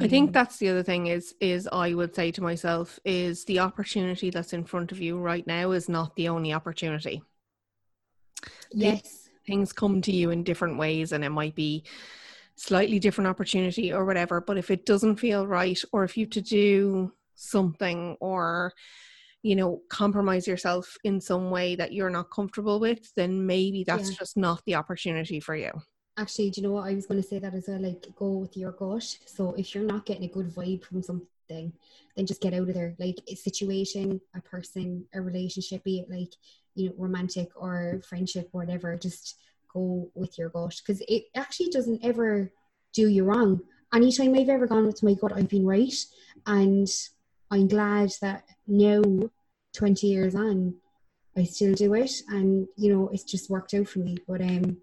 I 0.00 0.08
think 0.08 0.28
Um, 0.28 0.32
that's 0.32 0.58
the 0.58 0.68
other 0.70 0.82
thing 0.82 1.06
is 1.06 1.34
is 1.40 1.68
I 1.70 1.94
would 1.94 2.14
say 2.14 2.30
to 2.32 2.42
myself 2.42 2.98
is 3.04 3.44
the 3.44 3.60
opportunity 3.60 4.30
that's 4.30 4.52
in 4.52 4.64
front 4.64 4.90
of 4.90 5.00
you 5.00 5.18
right 5.18 5.46
now 5.46 5.70
is 5.72 5.88
not 5.88 6.16
the 6.16 6.28
only 6.28 6.52
opportunity. 6.52 7.22
Yes, 8.74 9.28
Things 9.46 9.72
come 9.72 10.00
to 10.02 10.12
you 10.12 10.30
in 10.30 10.44
different 10.44 10.78
ways 10.78 11.10
and 11.12 11.24
it 11.24 11.30
might 11.30 11.54
be 11.56 11.84
slightly 12.54 12.98
different 12.98 13.28
opportunity 13.28 13.92
or 13.92 14.04
whatever, 14.04 14.40
but 14.40 14.56
if 14.56 14.70
it 14.70 14.86
doesn't 14.86 15.16
feel 15.16 15.46
right 15.46 15.80
or 15.92 16.04
if 16.04 16.16
you 16.16 16.26
have 16.26 16.30
to 16.30 16.40
do 16.42 17.12
something 17.34 18.16
or 18.20 18.72
you 19.42 19.56
know 19.56 19.80
compromise 19.88 20.46
yourself 20.46 20.96
in 21.02 21.20
some 21.20 21.50
way 21.50 21.74
that 21.74 21.92
you're 21.92 22.10
not 22.10 22.30
comfortable 22.30 22.78
with, 22.78 23.12
then 23.16 23.44
maybe 23.44 23.82
that's 23.84 24.10
Yeah. 24.10 24.16
just 24.18 24.36
not 24.36 24.62
the 24.64 24.76
opportunity 24.76 25.40
for 25.40 25.56
you. 25.56 25.72
Actually, 26.16 26.50
do 26.50 26.60
you 26.60 26.68
know 26.68 26.74
what? 26.74 26.88
I 26.88 26.94
was 26.94 27.06
going 27.06 27.20
to 27.20 27.26
say 27.26 27.38
that 27.40 27.54
as 27.54 27.64
well. 27.66 27.80
Like, 27.80 28.06
go 28.14 28.30
with 28.32 28.56
your 28.56 28.72
gut. 28.72 29.18
So 29.26 29.54
if 29.54 29.74
you're 29.74 29.82
not 29.82 30.06
getting 30.06 30.24
a 30.24 30.28
good 30.28 30.54
vibe 30.54 30.84
from 30.84 31.02
something, 31.02 31.72
then 32.14 32.26
just 32.26 32.42
get 32.42 32.52
out 32.52 32.68
of 32.68 32.74
there. 32.74 32.94
Like 32.98 33.18
a 33.26 33.34
situation, 33.34 34.20
a 34.36 34.40
person, 34.42 35.06
a 35.14 35.20
relationship, 35.22 35.82
be 35.82 36.00
it 36.00 36.10
like 36.10 36.34
you 36.74 36.88
know 36.88 36.94
romantic 36.98 37.48
or 37.56 38.00
friendship, 38.08 38.50
or 38.52 38.62
whatever. 38.62 38.96
Just 38.96 39.38
go 39.72 40.10
with 40.14 40.38
your 40.38 40.50
gut 40.50 40.80
because 40.84 41.02
it 41.08 41.24
actually 41.34 41.70
doesn't 41.70 42.04
ever 42.04 42.52
do 42.92 43.08
you 43.08 43.24
wrong. 43.24 43.60
Anytime 43.94 44.34
I've 44.34 44.48
ever 44.48 44.66
gone 44.66 44.86
with 44.86 45.02
my 45.02 45.14
gut, 45.14 45.32
I've 45.34 45.48
been 45.48 45.66
right, 45.66 45.94
and 46.46 46.88
I'm 47.50 47.68
glad 47.68 48.10
that 48.20 48.44
now, 48.66 49.02
twenty 49.74 50.08
years 50.08 50.34
on, 50.34 50.74
I 51.36 51.44
still 51.44 51.74
do 51.74 51.94
it, 51.94 52.12
and 52.28 52.68
you 52.76 52.94
know 52.94 53.08
it's 53.12 53.24
just 53.24 53.50
worked 53.50 53.74
out 53.74 53.88
for 53.88 54.00
me. 54.00 54.16
But 54.26 54.40
um 54.40 54.78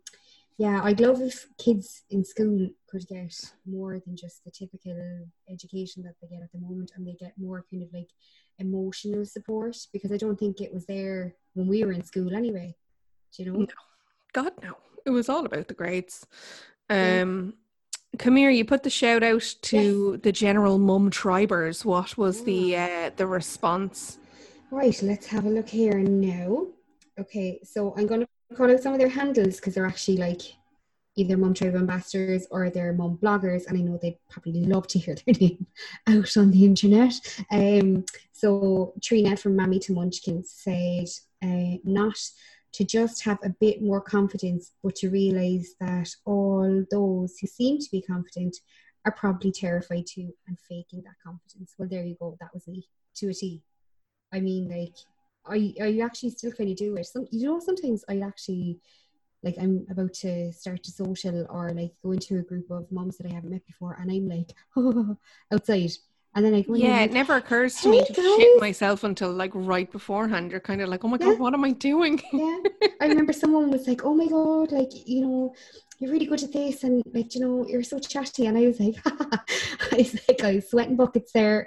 yeah, 0.57 0.81
I'd 0.83 0.99
love 0.99 1.21
if 1.21 1.47
kids 1.57 2.03
in 2.09 2.25
school 2.25 2.69
could 2.89 3.07
get 3.07 3.33
more 3.65 3.99
than 3.99 4.15
just 4.15 4.43
the 4.43 4.51
typical 4.51 5.27
education 5.49 6.03
that 6.03 6.15
they 6.21 6.27
get 6.27 6.43
at 6.43 6.51
the 6.51 6.59
moment 6.59 6.91
and 6.95 7.07
they 7.07 7.13
get 7.13 7.33
more 7.37 7.65
kind 7.69 7.83
of 7.83 7.89
like 7.93 8.09
emotional 8.59 9.25
support 9.25 9.75
because 9.93 10.11
I 10.11 10.17
don't 10.17 10.39
think 10.39 10.61
it 10.61 10.73
was 10.73 10.85
there 10.85 11.35
when 11.53 11.67
we 11.67 11.83
were 11.83 11.91
in 11.91 12.03
school 12.03 12.33
anyway. 12.33 12.75
Do 13.35 13.43
you 13.43 13.51
know? 13.51 13.59
No. 13.59 13.67
God 14.33 14.53
no. 14.63 14.77
It 15.05 15.11
was 15.11 15.29
all 15.29 15.45
about 15.45 15.67
the 15.67 15.73
grades. 15.73 16.25
Yeah. 16.89 17.21
Um 17.21 17.53
come 18.17 18.35
here, 18.35 18.49
you 18.49 18.65
put 18.65 18.83
the 18.83 18.89
shout 18.89 19.23
out 19.23 19.55
to 19.61 20.17
the 20.23 20.31
general 20.31 20.77
mum 20.77 21.09
tribers. 21.09 21.85
What 21.85 22.17
was 22.17 22.43
the 22.43 22.77
uh 22.77 23.11
the 23.15 23.27
response? 23.27 24.17
Right, 24.71 25.01
let's 25.01 25.25
have 25.27 25.45
a 25.45 25.49
look 25.49 25.67
here 25.67 25.97
now. 25.97 26.67
Okay, 27.19 27.59
so 27.63 27.93
I'm 27.97 28.05
going 28.05 28.21
to 28.21 28.55
call 28.55 28.71
out 28.71 28.79
some 28.79 28.93
of 28.93 28.99
their 28.99 29.09
handles 29.09 29.55
because 29.55 29.73
they're 29.73 29.85
actually 29.85 30.17
like 30.17 30.41
either 31.15 31.37
Mum 31.37 31.53
Tribe 31.53 31.75
ambassadors 31.75 32.47
or 32.51 32.69
they're 32.69 32.93
mum 32.93 33.17
bloggers, 33.21 33.67
and 33.67 33.77
I 33.77 33.81
know 33.81 33.99
they'd 34.01 34.17
probably 34.29 34.63
love 34.63 34.87
to 34.87 34.99
hear 34.99 35.15
their 35.25 35.35
name 35.39 35.65
out 36.07 36.37
on 36.37 36.51
the 36.51 36.65
internet. 36.65 37.13
Um, 37.51 38.05
so 38.31 38.93
Trina 39.01 39.35
from 39.35 39.55
Mammy 39.55 39.79
to 39.79 39.93
Munchkin 39.93 40.43
said, 40.43 41.07
uh, 41.43 41.77
not 41.83 42.17
to 42.73 42.85
just 42.85 43.23
have 43.23 43.39
a 43.43 43.49
bit 43.49 43.81
more 43.81 44.01
confidence, 44.01 44.73
but 44.83 44.95
to 44.95 45.09
realize 45.09 45.73
that 45.79 46.09
all 46.25 46.85
those 46.91 47.37
who 47.39 47.47
seem 47.47 47.79
to 47.79 47.91
be 47.91 48.01
confident 48.01 48.57
are 49.05 49.11
probably 49.11 49.51
terrified 49.51 50.05
too 50.05 50.33
and 50.47 50.57
faking 50.67 51.01
that 51.03 51.15
confidence. 51.23 51.73
Well, 51.77 51.87
there 51.89 52.03
you 52.03 52.15
go. 52.19 52.37
That 52.39 52.53
was 52.53 52.67
me 52.67 52.87
to 53.15 53.29
a 53.29 53.33
T. 53.33 53.63
I 54.31 54.39
mean, 54.39 54.69
like, 54.69 54.95
are 55.45 55.55
you, 55.55 55.73
are 55.79 55.87
you 55.87 56.03
actually 56.03 56.29
still 56.31 56.51
kind 56.51 56.69
of 56.69 56.77
do 56.77 56.95
it. 56.95 57.05
Some, 57.07 57.27
you 57.31 57.47
know, 57.47 57.59
sometimes 57.59 58.03
I 58.07 58.19
actually 58.19 58.79
like 59.43 59.55
I'm 59.59 59.85
about 59.89 60.13
to 60.15 60.51
start 60.51 60.85
a 60.87 60.91
social 60.91 61.45
or 61.49 61.71
like 61.71 61.93
go 62.03 62.11
into 62.11 62.39
a 62.39 62.43
group 62.43 62.69
of 62.71 62.91
moms 62.91 63.17
that 63.17 63.27
I 63.29 63.33
haven't 63.33 63.51
met 63.51 63.65
before, 63.65 63.97
and 63.99 64.11
I'm 64.11 64.27
like 64.27 64.53
outside, 65.51 65.91
and 66.35 66.45
then 66.45 66.53
I 66.53 66.61
go 66.61 66.73
Yeah, 66.75 66.99
it 66.99 67.01
like, 67.03 67.11
never 67.13 67.35
occurs 67.37 67.79
to 67.81 67.89
me 67.89 68.03
to 68.05 68.13
guys." 68.13 68.25
shit 68.35 68.59
myself 68.59 69.03
until 69.03 69.31
like 69.31 69.51
right 69.53 69.89
beforehand. 69.91 70.51
You're 70.51 70.59
kind 70.59 70.81
of 70.81 70.89
like, 70.89 71.03
oh 71.03 71.07
my 71.07 71.17
Yeah. 71.19 71.27
god, 71.31 71.39
what 71.39 71.53
am 71.53 71.63
I 71.63 71.71
doing? 71.71 72.21
yeah. 72.33 72.57
I 73.01 73.05
remember 73.07 73.33
someone 73.33 73.71
was 73.71 73.87
like, 73.87 74.03
"Oh 74.05 74.13
my 74.13 74.27
god, 74.27 74.71
like 74.71 74.91
you 75.07 75.21
know, 75.25 75.55
you're 75.99 76.11
really 76.11 76.25
good 76.25 76.43
at 76.43 76.51
this, 76.51 76.83
and 76.83 77.01
like 77.13 77.33
you 77.35 77.41
know, 77.41 77.65
you're 77.67 77.83
so 77.83 77.97
chatty." 77.99 78.45
And 78.47 78.57
I 78.57 78.67
was 78.67 78.79
like, 78.79 78.95
I 79.05 79.95
was 79.97 80.13
like, 80.27 80.43
I 80.43 80.55
was 80.55 80.69
sweating 80.69 80.95
buckets 80.97 81.31
there 81.31 81.65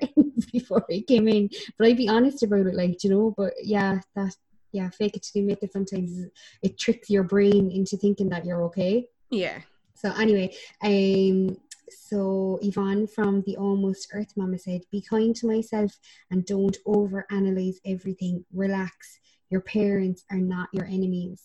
before 0.53 0.85
I 0.91 1.03
came 1.09 1.27
in, 1.29 1.49
but 1.79 1.87
I'd 1.89 1.97
be 1.97 2.09
honest 2.09 2.43
about 2.43 2.67
it, 2.67 2.75
like 2.75 3.03
you 3.03 3.11
know. 3.11 3.35
But 3.37 3.55
yeah, 3.63 4.01
that 4.15 4.37
yeah, 4.73 4.91
fake 4.91 5.17
it 5.17 5.23
till 5.23 5.43
you 5.43 5.49
make 5.49 5.63
it. 5.63 5.73
Sometimes 5.73 6.29
it 6.63 6.79
tricks 6.79 7.11
your 7.11 7.23
brain 7.23 7.71
into 7.71 7.97
thinking 7.97 8.29
that 8.31 8.45
you're 8.45 8.63
okay. 8.65 9.07
Yeah. 9.31 9.61
So 9.95 10.13
anyway, 10.13 10.55
um, 10.83 11.57
so 11.89 12.59
Yvonne 12.63 13.07
from 13.07 13.43
the 13.47 13.57
Almost 13.57 14.09
Earth 14.13 14.33
Mama 14.37 14.59
said, 14.59 14.83
"Be 14.91 15.01
kind 15.01 15.35
to 15.37 15.47
myself 15.47 15.99
and 16.31 16.45
don't 16.45 16.77
overanalyze 16.87 17.77
everything. 17.85 18.45
Relax. 18.53 19.19
Your 19.51 19.61
parents 19.61 20.25
are 20.31 20.39
not 20.39 20.69
your 20.73 20.87
enemies." 20.87 21.43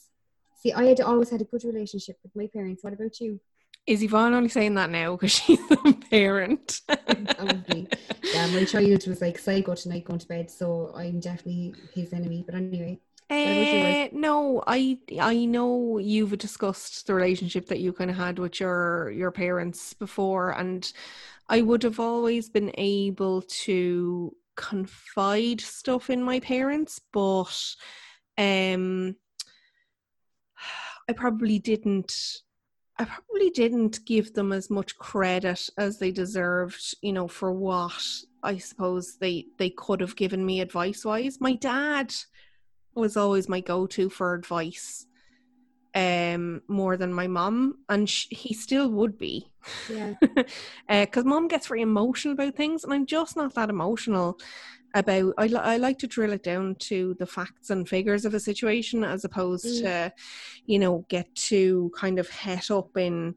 See, 0.57 0.73
I 0.73 0.85
had 0.85 1.01
always 1.01 1.29
had 1.29 1.41
a 1.41 1.45
good 1.45 1.63
relationship 1.63 2.17
with 2.23 2.35
my 2.35 2.47
parents. 2.47 2.83
What 2.83 2.93
about 2.93 3.19
you? 3.19 3.39
Is 3.85 4.03
Yvonne 4.03 4.33
only 4.33 4.49
saying 4.49 4.73
that 4.75 4.89
now 4.89 5.15
because 5.15 5.31
she's 5.31 5.59
a 5.71 5.93
parent? 5.93 6.81
Probably. 6.87 7.87
Yeah, 8.33 8.47
my 8.47 8.65
child 8.65 9.07
was 9.07 9.21
like 9.21 9.39
psycho 9.39 9.75
tonight 9.75 10.03
going 10.03 10.19
to 10.19 10.27
bed, 10.27 10.51
so 10.51 10.91
I'm 10.95 11.19
definitely 11.19 11.73
his 11.93 12.11
enemy. 12.11 12.43
But 12.45 12.55
anyway. 12.55 12.99
I 14.65 14.97
I 15.19 15.45
know 15.45 15.97
you've 15.97 16.37
discussed 16.37 17.07
the 17.07 17.13
relationship 17.13 17.67
that 17.67 17.79
you 17.79 17.93
kind 17.93 18.09
of 18.09 18.17
had 18.17 18.39
with 18.39 18.59
your 18.59 19.11
your 19.11 19.31
parents 19.31 19.93
before, 19.93 20.51
and 20.51 20.91
I 21.49 21.61
would 21.61 21.83
have 21.83 21.99
always 21.99 22.49
been 22.49 22.71
able 22.77 23.41
to 23.41 24.35
confide 24.55 25.61
stuff 25.61 26.09
in 26.09 26.23
my 26.23 26.39
parents, 26.39 26.99
but 27.13 27.75
um, 28.37 29.15
I 31.09 31.13
probably 31.13 31.59
didn't 31.59 32.41
I 32.99 33.05
probably 33.05 33.51
didn't 33.51 34.05
give 34.05 34.33
them 34.33 34.51
as 34.51 34.69
much 34.71 34.97
credit 34.97 35.69
as 35.77 35.99
they 35.99 36.11
deserved, 36.11 36.95
you 37.01 37.13
know, 37.13 37.27
for 37.27 37.51
what 37.51 38.01
I 38.43 38.57
suppose 38.57 39.17
they 39.17 39.45
they 39.57 39.69
could 39.69 40.01
have 40.01 40.15
given 40.15 40.45
me 40.45 40.61
advice 40.61 41.05
wise. 41.05 41.39
My 41.39 41.53
dad 41.53 42.13
was 42.97 43.15
always 43.17 43.47
my 43.49 43.61
go-to 43.61 44.09
for 44.09 44.33
advice 44.33 45.05
um 45.95 46.61
more 46.67 46.97
than 46.97 47.13
my 47.13 47.27
mom 47.27 47.75
and 47.89 48.09
sh- 48.09 48.27
he 48.29 48.53
still 48.53 48.89
would 48.91 49.17
be 49.17 49.51
Yeah. 49.89 50.13
because 50.89 51.25
mom 51.25 51.47
gets 51.47 51.67
very 51.67 51.81
emotional 51.81 52.33
about 52.33 52.55
things 52.55 52.83
and 52.83 52.93
i'm 52.93 53.05
just 53.05 53.35
not 53.37 53.53
that 53.55 53.69
emotional 53.69 54.37
about 54.93 55.33
I, 55.37 55.47
li- 55.47 55.55
I 55.55 55.77
like 55.77 55.97
to 55.99 56.07
drill 56.07 56.31
it 56.33 56.43
down 56.43 56.75
to 56.79 57.15
the 57.19 57.25
facts 57.25 57.69
and 57.69 57.87
figures 57.87 58.25
of 58.25 58.33
a 58.33 58.39
situation 58.39 59.03
as 59.03 59.25
opposed 59.25 59.65
Mm. 59.65 59.81
to 59.83 60.13
you 60.65 60.79
know 60.79 61.05
get 61.09 61.33
to 61.49 61.91
kind 61.95 62.19
of 62.19 62.29
het 62.29 62.69
up 62.71 62.95
in 62.97 63.35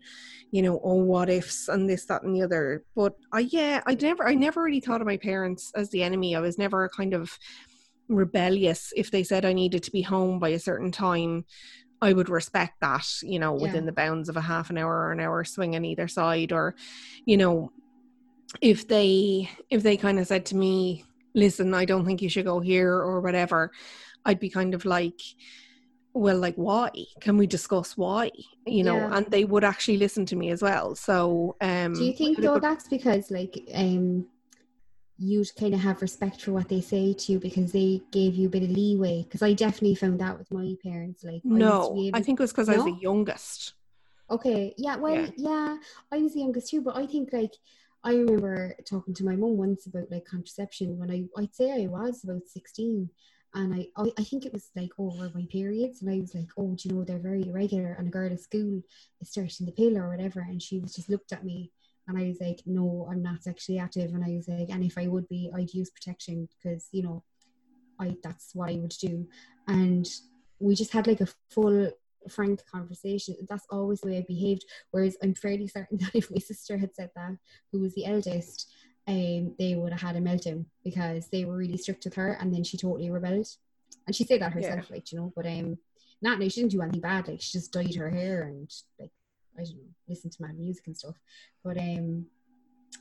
you 0.53 0.63
know 0.63 0.81
oh 0.85 0.95
what 0.95 1.29
ifs 1.31 1.69
and 1.69 1.89
this 1.89 2.05
that 2.07 2.23
and 2.23 2.35
the 2.37 2.43
other 2.43 2.85
but 2.97 3.15
i 3.33 3.41
yeah 3.41 3.81
i 3.87 3.95
never 3.95 4.27
i 4.29 4.35
never 4.35 4.63
really 4.63 4.81
thought 4.81 5.01
of 5.01 5.07
my 5.07 5.17
parents 5.17 5.73
as 5.75 5.91
the 5.91 6.03
enemy 6.03 6.35
i 6.37 6.41
was 6.41 6.57
never 6.59 6.85
a 6.85 6.89
kind 6.91 7.15
of 7.15 7.37
rebellious 8.11 8.93
if 8.97 9.11
they 9.11 9.23
said 9.23 9.45
i 9.45 9.53
needed 9.53 9.83
to 9.85 9.93
be 9.93 10.03
home 10.03 10.39
by 10.39 10.51
a 10.51 10.59
certain 10.59 10.91
time 10.93 11.45
I 12.03 12.15
would 12.15 12.31
respect 12.31 12.81
that, 12.81 13.07
you 13.23 13.39
know, 13.39 13.53
within 13.53 13.85
Yeah. 13.85 13.91
the 13.91 13.93
bounds 13.93 14.31
of 14.31 14.37
a 14.39 14.41
half 14.41 14.71
an 14.71 14.79
hour 14.79 15.01
or 15.01 15.13
an 15.13 15.21
hour 15.21 15.45
swing 15.45 15.77
on 15.77 15.85
either 15.85 16.09
side. 16.09 16.51
Or, 16.51 16.75
you 17.27 17.37
know, 17.37 17.73
if 18.63 18.89
they 18.89 19.51
if 19.69 19.83
they 19.83 19.99
kind 19.99 20.19
of 20.19 20.27
said 20.27 20.47
to 20.47 20.57
me, 20.57 21.05
listen, 21.35 21.75
I 21.75 21.85
don't 21.85 22.07
think 22.07 22.23
you 22.23 22.31
should 22.31 22.47
go 22.47 22.59
here 22.61 22.95
or 22.95 23.21
whatever, 23.21 23.71
I'd 24.25 24.41
be 24.41 24.49
kind 24.49 24.73
of 24.75 24.87
like, 24.87 25.21
well, 26.15 26.39
like 26.39 26.57
why? 26.57 26.91
Can 27.21 27.37
we 27.37 27.47
discuss 27.47 27.99
why? 27.99 28.31
You 28.67 28.83
know, 28.85 28.97
Yeah. 28.97 29.19
and 29.19 29.27
they 29.31 29.45
would 29.45 29.63
actually 29.65 29.99
listen 29.99 30.25
to 30.25 30.37
me 30.37 30.49
as 30.51 30.63
well. 30.63 30.95
So 30.95 31.57
um 31.61 31.93
Do 31.93 32.05
you 32.05 32.15
think 32.15 32.39
though 32.39 32.59
that's 32.59 32.89
because 32.89 33.31
like 33.31 33.55
um 33.75 34.25
you'd 35.21 35.55
kind 35.55 35.75
of 35.75 35.81
have 35.81 36.01
respect 36.01 36.41
for 36.41 36.53
what 36.53 36.69
they 36.71 36.81
say 36.81 37.13
to 37.13 37.33
you 37.33 37.39
because 37.39 37.71
they 37.73 38.01
gave 38.11 38.35
you 38.35 38.47
a 38.47 38.51
bit 38.51 38.63
of 38.63 38.71
leeway? 38.71 39.23
Because 39.23 39.43
I 39.43 39.53
definitely 39.53 39.95
found 39.95 40.19
that 40.21 40.39
with 40.39 40.51
my 40.51 40.75
parents. 40.83 41.23
Like 41.23 41.43
I 41.45 41.49
no, 41.49 41.95
I 41.95 42.07
able- 42.09 42.23
think 42.23 42.41
it 42.41 42.43
was 42.43 42.53
because 42.53 42.69
I 42.71 42.77
was 42.77 42.85
the 42.87 42.99
youngest. 43.01 43.75
Okay, 44.31 44.75
yeah, 44.79 44.97
well, 44.97 45.15
Yeah. 45.15 45.31
yeah. 45.37 45.77
I 46.11 46.19
was 46.19 46.33
the 46.35 46.41
youngest 46.41 46.69
too, 46.71 46.81
but 46.81 46.97
I 46.97 47.07
think 47.07 47.33
like 47.33 47.55
I 48.03 48.15
remember 48.15 48.75
talking 48.89 49.13
to 49.15 49.25
my 49.25 49.37
mum 49.37 49.57
once 49.59 49.87
about 49.87 50.11
like 50.11 50.25
contraception 50.25 50.99
when 50.99 51.11
I 51.11 51.25
I'd 51.37 51.55
say 51.55 51.85
I 51.85 51.87
was 51.87 52.25
about 52.25 52.47
sixteen, 52.49 53.11
and 53.55 53.75
I 53.75 53.89
I, 53.97 54.11
I 54.19 54.25
think 54.25 54.47
it 54.47 54.53
was 54.55 54.71
like 54.75 54.93
over 54.99 55.31
my 55.35 55.47
periods, 55.51 56.01
and 56.01 56.11
I 56.11 56.21
was 56.21 56.35
like, 56.35 56.49
oh, 56.57 56.75
do 56.77 56.89
you 56.89 56.95
know 56.95 57.05
they're 57.05 57.19
very 57.19 57.47
irregular, 57.49 57.95
and 57.99 58.09
a 58.09 58.11
girl 58.11 58.33
at 58.33 58.41
school 58.41 58.83
is 59.21 59.29
starting 59.31 59.67
the 59.67 59.73
pill 59.73 59.99
or 59.99 60.09
whatever, 60.09 60.41
and 60.41 60.63
she 60.63 60.79
was 60.79 60.95
just 60.95 61.11
looked 61.11 61.33
at 61.33 61.45
me, 61.45 61.71
and 62.11 62.19
I 62.19 62.27
was 62.29 62.41
like, 62.41 62.61
no, 62.67 63.09
I'm 63.11 63.23
not 63.23 63.43
sexually 63.43 63.79
active, 63.79 64.13
and 64.13 64.25
I 64.25 64.31
was 64.31 64.49
like, 64.49 64.69
and 64.69 64.85
if 64.85 64.99
I 64.99 65.07
would 65.07 65.29
be, 65.29 65.51
I'd 65.55 65.73
use 65.73 65.91
protection 65.91 66.49
because 66.53 66.89
you 66.91 67.05
know, 67.05 67.23
I 68.01 68.17
that's 68.23 68.51
what 68.55 68.71
I 68.71 68.75
would 68.75 68.95
do, 69.01 69.27
and 69.69 70.07
we 70.59 70.75
just 70.75 70.93
had 70.93 71.07
like 71.07 71.21
a 71.21 71.29
full 71.51 71.91
frank 72.29 72.63
conversation. 72.67 73.37
That's 73.49 73.67
always 73.71 74.01
the 74.01 74.09
way 74.09 74.19
I 74.19 74.25
behaved. 74.27 74.65
Whereas 74.91 75.17
I'm 75.23 75.35
fairly 75.35 75.69
certain 75.69 75.99
that 76.01 76.15
if 76.15 76.31
my 76.31 76.39
sister 76.39 76.77
had 76.77 76.95
said 76.95 77.11
that, 77.17 77.37
who 77.73 77.81
was 77.81 77.95
the 77.95 78.07
eldest, 78.07 78.71
um, 79.07 79.55
they 79.59 79.75
would 79.77 79.93
have 79.93 80.03
had 80.03 80.17
a 80.17 80.21
meltdown 80.21 80.67
because 80.85 81.29
they 81.29 81.45
were 81.45 81.57
really 81.57 81.79
strict 81.79 82.05
with 82.05 82.15
her, 82.15 82.33
and 82.33 82.53
then 82.53 82.65
she 82.65 82.77
totally 82.77 83.11
rebelled. 83.11 83.49
And 84.07 84.17
she 84.17 84.25
said 84.25 84.41
that 84.41 84.53
herself, 84.53 84.91
like 84.91 85.13
you 85.13 85.19
know. 85.19 85.33
But 85.37 85.47
um, 85.47 85.79
not 86.21 86.39
no, 86.39 86.49
she 86.49 86.61
didn't 86.61 86.73
do 86.73 86.83
anything 86.83 87.01
bad. 87.01 87.29
Like 87.29 87.41
she 87.41 87.53
just 87.53 87.73
dyed 87.73 87.95
her 87.95 88.11
hair 88.11 88.43
and 88.43 88.71
like 88.99 89.11
I 89.59 89.65
don't 89.65 89.77
know, 89.77 89.95
listened 90.09 90.33
to 90.33 90.43
my 90.43 90.53
music 90.53 90.87
and 90.87 90.97
stuff. 90.97 91.17
But 91.65 91.79
um, 91.79 92.27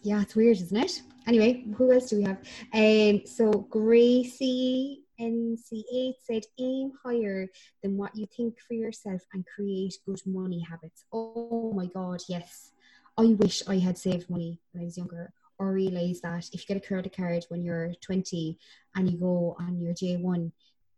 yeah, 0.03 0.21
it's 0.21 0.35
weird, 0.35 0.57
isn't 0.57 0.77
it? 0.77 1.01
Anyway, 1.27 1.65
who 1.75 1.91
else 1.91 2.09
do 2.09 2.17
we 2.17 2.23
have? 2.23 2.39
Um, 2.73 3.21
so 3.25 3.51
Gracie 3.69 5.03
NC8 5.19 6.13
said, 6.23 6.43
aim 6.59 6.93
higher 7.03 7.47
than 7.83 7.97
what 7.97 8.15
you 8.15 8.25
think 8.35 8.59
for 8.59 8.73
yourself 8.73 9.21
and 9.33 9.45
create 9.53 9.97
good 10.05 10.21
money 10.25 10.61
habits. 10.61 11.05
Oh 11.11 11.73
my 11.75 11.87
God, 11.87 12.21
yes. 12.29 12.71
I 13.17 13.25
wish 13.25 13.67
I 13.67 13.77
had 13.77 13.97
saved 13.97 14.29
money 14.29 14.59
when 14.71 14.81
I 14.81 14.85
was 14.85 14.97
younger 14.97 15.33
or 15.57 15.73
realised 15.73 16.23
that 16.23 16.49
if 16.53 16.61
you 16.61 16.73
get 16.73 16.83
a 16.83 16.87
credit 16.87 17.15
card 17.15 17.45
when 17.49 17.63
you're 17.63 17.93
20 18.01 18.57
and 18.95 19.11
you 19.11 19.17
go 19.17 19.57
on 19.59 19.81
your 19.81 19.93
J1, 19.93 20.51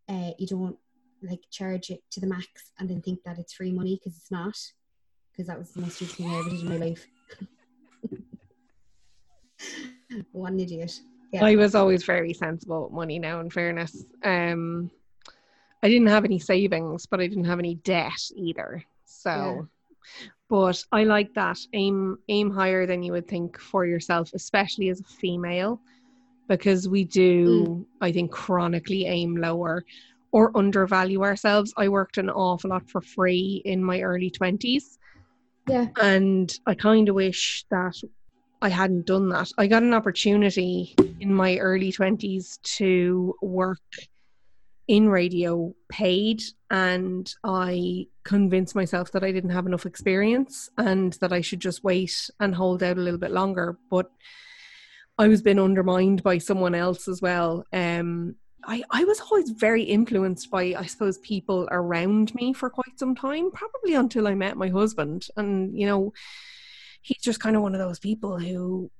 uh, 0.07 0.31
you 0.37 0.45
don't 0.45 0.77
like 1.23 1.41
charge 1.49 1.89
it 1.89 2.03
to 2.11 2.19
the 2.19 2.27
max 2.27 2.71
and 2.79 2.89
then 2.89 3.01
think 3.01 3.23
that 3.23 3.39
it's 3.39 3.53
free 3.53 3.71
money 3.71 3.95
because 3.95 4.17
it's 4.17 4.31
not. 4.31 4.55
Because 5.31 5.47
that 5.47 5.57
was 5.57 5.71
the 5.71 5.81
most 5.81 5.95
stupid 5.95 6.15
thing 6.15 6.29
I 6.29 6.39
ever 6.39 6.49
did 6.49 6.61
in 6.61 6.69
my 6.69 6.77
life. 6.77 7.07
what 10.31 10.51
an 10.51 10.59
idiot. 10.59 10.99
Yeah. 11.31 11.45
I 11.45 11.55
was 11.55 11.75
always 11.75 12.03
very 12.03 12.33
sensible 12.33 12.83
with 12.83 12.91
money 12.91 13.17
now, 13.17 13.39
in 13.39 13.49
fairness. 13.49 14.03
Um, 14.23 14.91
I 15.81 15.89
didn't 15.89 16.07
have 16.07 16.25
any 16.25 16.39
savings, 16.39 17.05
but 17.05 17.21
I 17.21 17.27
didn't 17.27 17.45
have 17.45 17.59
any 17.59 17.75
debt 17.75 18.19
either. 18.35 18.83
So, 19.05 19.29
Yeah. 19.29 19.61
but 20.49 20.83
I 20.91 21.05
like 21.05 21.33
that. 21.35 21.57
Aim 21.73 22.17
aim 22.27 22.51
higher 22.51 22.85
than 22.85 23.01
you 23.01 23.13
would 23.13 23.27
think 23.27 23.59
for 23.59 23.85
yourself, 23.85 24.31
especially 24.33 24.89
as 24.89 24.99
a 24.99 25.05
female, 25.05 25.79
because 26.49 26.89
we 26.89 27.05
do, 27.05 27.85
I 28.01 28.11
think, 28.11 28.31
chronically 28.31 29.05
aim 29.05 29.37
lower 29.37 29.85
or 30.33 30.55
undervalue 30.57 31.23
ourselves. 31.23 31.73
I 31.77 31.87
worked 31.87 32.17
an 32.17 32.29
awful 32.29 32.71
lot 32.71 32.89
for 32.89 33.01
free 33.01 33.61
in 33.63 33.83
my 33.83 34.01
early 34.01 34.29
twenties. 34.29 34.99
Yeah. 35.67 35.87
And 36.01 36.51
I 36.65 36.73
kind 36.75 37.09
of 37.09 37.15
wish 37.15 37.65
that 37.69 37.95
I 38.61 38.69
hadn't 38.69 39.07
done 39.07 39.29
that. 39.29 39.51
I 39.57 39.67
got 39.67 39.83
an 39.83 39.93
opportunity 39.93 40.95
in 41.19 41.33
my 41.33 41.57
early 41.57 41.91
20s 41.91 42.61
to 42.77 43.35
work 43.41 43.79
in 44.87 45.09
radio 45.09 45.73
paid, 45.89 46.43
and 46.69 47.33
I 47.43 48.07
convinced 48.23 48.75
myself 48.75 49.11
that 49.13 49.23
I 49.23 49.31
didn't 49.31 49.51
have 49.51 49.65
enough 49.65 49.85
experience 49.85 50.69
and 50.77 51.13
that 51.21 51.31
I 51.31 51.41
should 51.41 51.59
just 51.59 51.83
wait 51.83 52.29
and 52.39 52.53
hold 52.53 52.83
out 52.83 52.97
a 52.97 53.01
little 53.01 53.19
bit 53.19 53.31
longer. 53.31 53.77
But 53.89 54.11
I 55.17 55.27
was 55.27 55.41
being 55.41 55.59
undermined 55.59 56.23
by 56.23 56.39
someone 56.39 56.75
else 56.75 57.07
as 57.07 57.21
well. 57.21 57.65
Um, 57.71 58.35
I, 58.63 58.83
I 58.91 59.03
was 59.03 59.19
always 59.19 59.49
very 59.49 59.83
influenced 59.83 60.51
by, 60.51 60.75
I 60.77 60.85
suppose, 60.85 61.17
people 61.19 61.67
around 61.71 62.33
me 62.35 62.53
for 62.53 62.69
quite 62.69 62.97
some 62.97 63.15
time, 63.15 63.51
probably 63.51 63.95
until 63.95 64.27
I 64.27 64.35
met 64.35 64.57
my 64.57 64.69
husband. 64.69 65.27
And, 65.37 65.77
you 65.77 65.85
know, 65.85 66.13
he's 67.01 67.21
just 67.21 67.39
kind 67.39 67.55
of 67.55 67.61
one 67.61 67.73
of 67.73 67.79
those 67.79 67.99
people 67.99 68.39
who, 68.39 68.91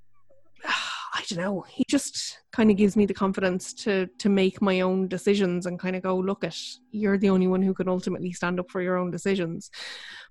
I 0.65 1.23
don't 1.29 1.39
know, 1.39 1.65
he 1.69 1.83
just 1.89 2.39
kind 2.51 2.71
of 2.71 2.77
gives 2.77 2.95
me 2.95 3.05
the 3.05 3.13
confidence 3.13 3.73
to 3.73 4.07
to 4.19 4.29
make 4.29 4.61
my 4.61 4.81
own 4.81 5.07
decisions 5.07 5.65
and 5.65 5.79
kind 5.79 5.95
of 5.95 6.01
go, 6.03 6.17
look 6.17 6.43
at, 6.43 6.57
you're 6.91 7.17
the 7.17 7.29
only 7.29 7.47
one 7.47 7.61
who 7.61 7.73
can 7.73 7.89
ultimately 7.89 8.31
stand 8.31 8.59
up 8.59 8.71
for 8.71 8.81
your 8.81 8.97
own 8.97 9.11
decisions. 9.11 9.69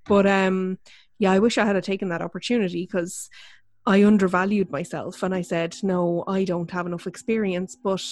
But 0.06 0.26
um, 0.26 0.78
yeah, 1.18 1.32
I 1.32 1.38
wish 1.38 1.58
I 1.58 1.66
had 1.66 1.82
taken 1.84 2.08
that 2.08 2.22
opportunity 2.22 2.86
because 2.86 3.28
I 3.86 4.04
undervalued 4.04 4.70
myself 4.70 5.22
and 5.22 5.34
I 5.34 5.42
said, 5.42 5.76
no, 5.82 6.24
I 6.26 6.44
don't 6.44 6.70
have 6.70 6.86
enough 6.86 7.06
experience, 7.06 7.76
but 7.76 8.04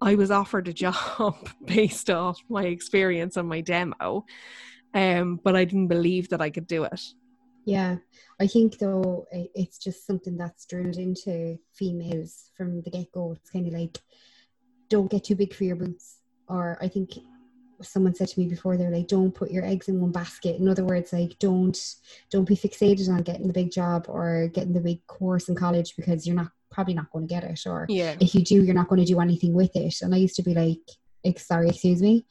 I 0.00 0.14
was 0.14 0.30
offered 0.30 0.68
a 0.68 0.72
job 0.84 1.48
based 1.64 2.10
off 2.10 2.38
my 2.48 2.64
experience 2.64 3.36
and 3.36 3.48
my 3.48 3.60
demo. 3.60 4.24
Um, 4.94 5.40
but 5.42 5.54
I 5.54 5.64
didn't 5.64 5.88
believe 5.88 6.28
that 6.30 6.40
I 6.40 6.50
could 6.50 6.66
do 6.66 6.84
it. 6.84 7.00
Yeah, 7.64 7.96
I 8.40 8.46
think 8.46 8.78
though 8.78 9.26
it's 9.30 9.76
just 9.76 10.06
something 10.06 10.38
that's 10.38 10.64
drilled 10.64 10.96
into 10.96 11.58
females 11.74 12.50
from 12.56 12.80
the 12.80 12.90
get 12.90 13.12
go. 13.12 13.32
It's 13.32 13.50
kind 13.50 13.66
of 13.66 13.74
like, 13.74 13.98
don't 14.88 15.10
get 15.10 15.24
too 15.24 15.34
big 15.34 15.52
for 15.52 15.64
your 15.64 15.76
boots. 15.76 16.20
Or 16.48 16.78
I 16.80 16.88
think 16.88 17.12
someone 17.82 18.14
said 18.14 18.28
to 18.28 18.40
me 18.40 18.46
before, 18.46 18.76
they're 18.76 18.90
like, 18.90 19.08
don't 19.08 19.34
put 19.34 19.50
your 19.50 19.64
eggs 19.64 19.88
in 19.88 20.00
one 20.00 20.12
basket. 20.12 20.58
In 20.58 20.68
other 20.68 20.84
words, 20.84 21.12
like 21.12 21.38
don't 21.38 21.78
don't 22.30 22.46
be 22.48 22.56
fixated 22.56 23.08
on 23.08 23.22
getting 23.22 23.46
the 23.46 23.52
big 23.52 23.70
job 23.70 24.06
or 24.08 24.48
getting 24.48 24.72
the 24.72 24.80
big 24.80 25.06
course 25.06 25.48
in 25.48 25.54
college 25.54 25.94
because 25.96 26.26
you're 26.26 26.36
not 26.36 26.50
probably 26.70 26.94
not 26.94 27.10
going 27.12 27.26
to 27.26 27.34
get 27.34 27.44
it. 27.44 27.60
Or 27.66 27.86
Yeah. 27.88 28.16
if 28.20 28.34
you 28.34 28.42
do, 28.42 28.62
you're 28.62 28.74
not 28.74 28.88
going 28.88 29.00
to 29.00 29.06
do 29.12 29.20
anything 29.20 29.54
with 29.54 29.74
it. 29.74 29.94
And 30.02 30.14
I 30.14 30.18
used 30.18 30.36
to 30.36 30.42
be 30.42 30.54
like, 30.54 31.38
sorry, 31.38 31.68
excuse 31.68 32.02
me. 32.02 32.26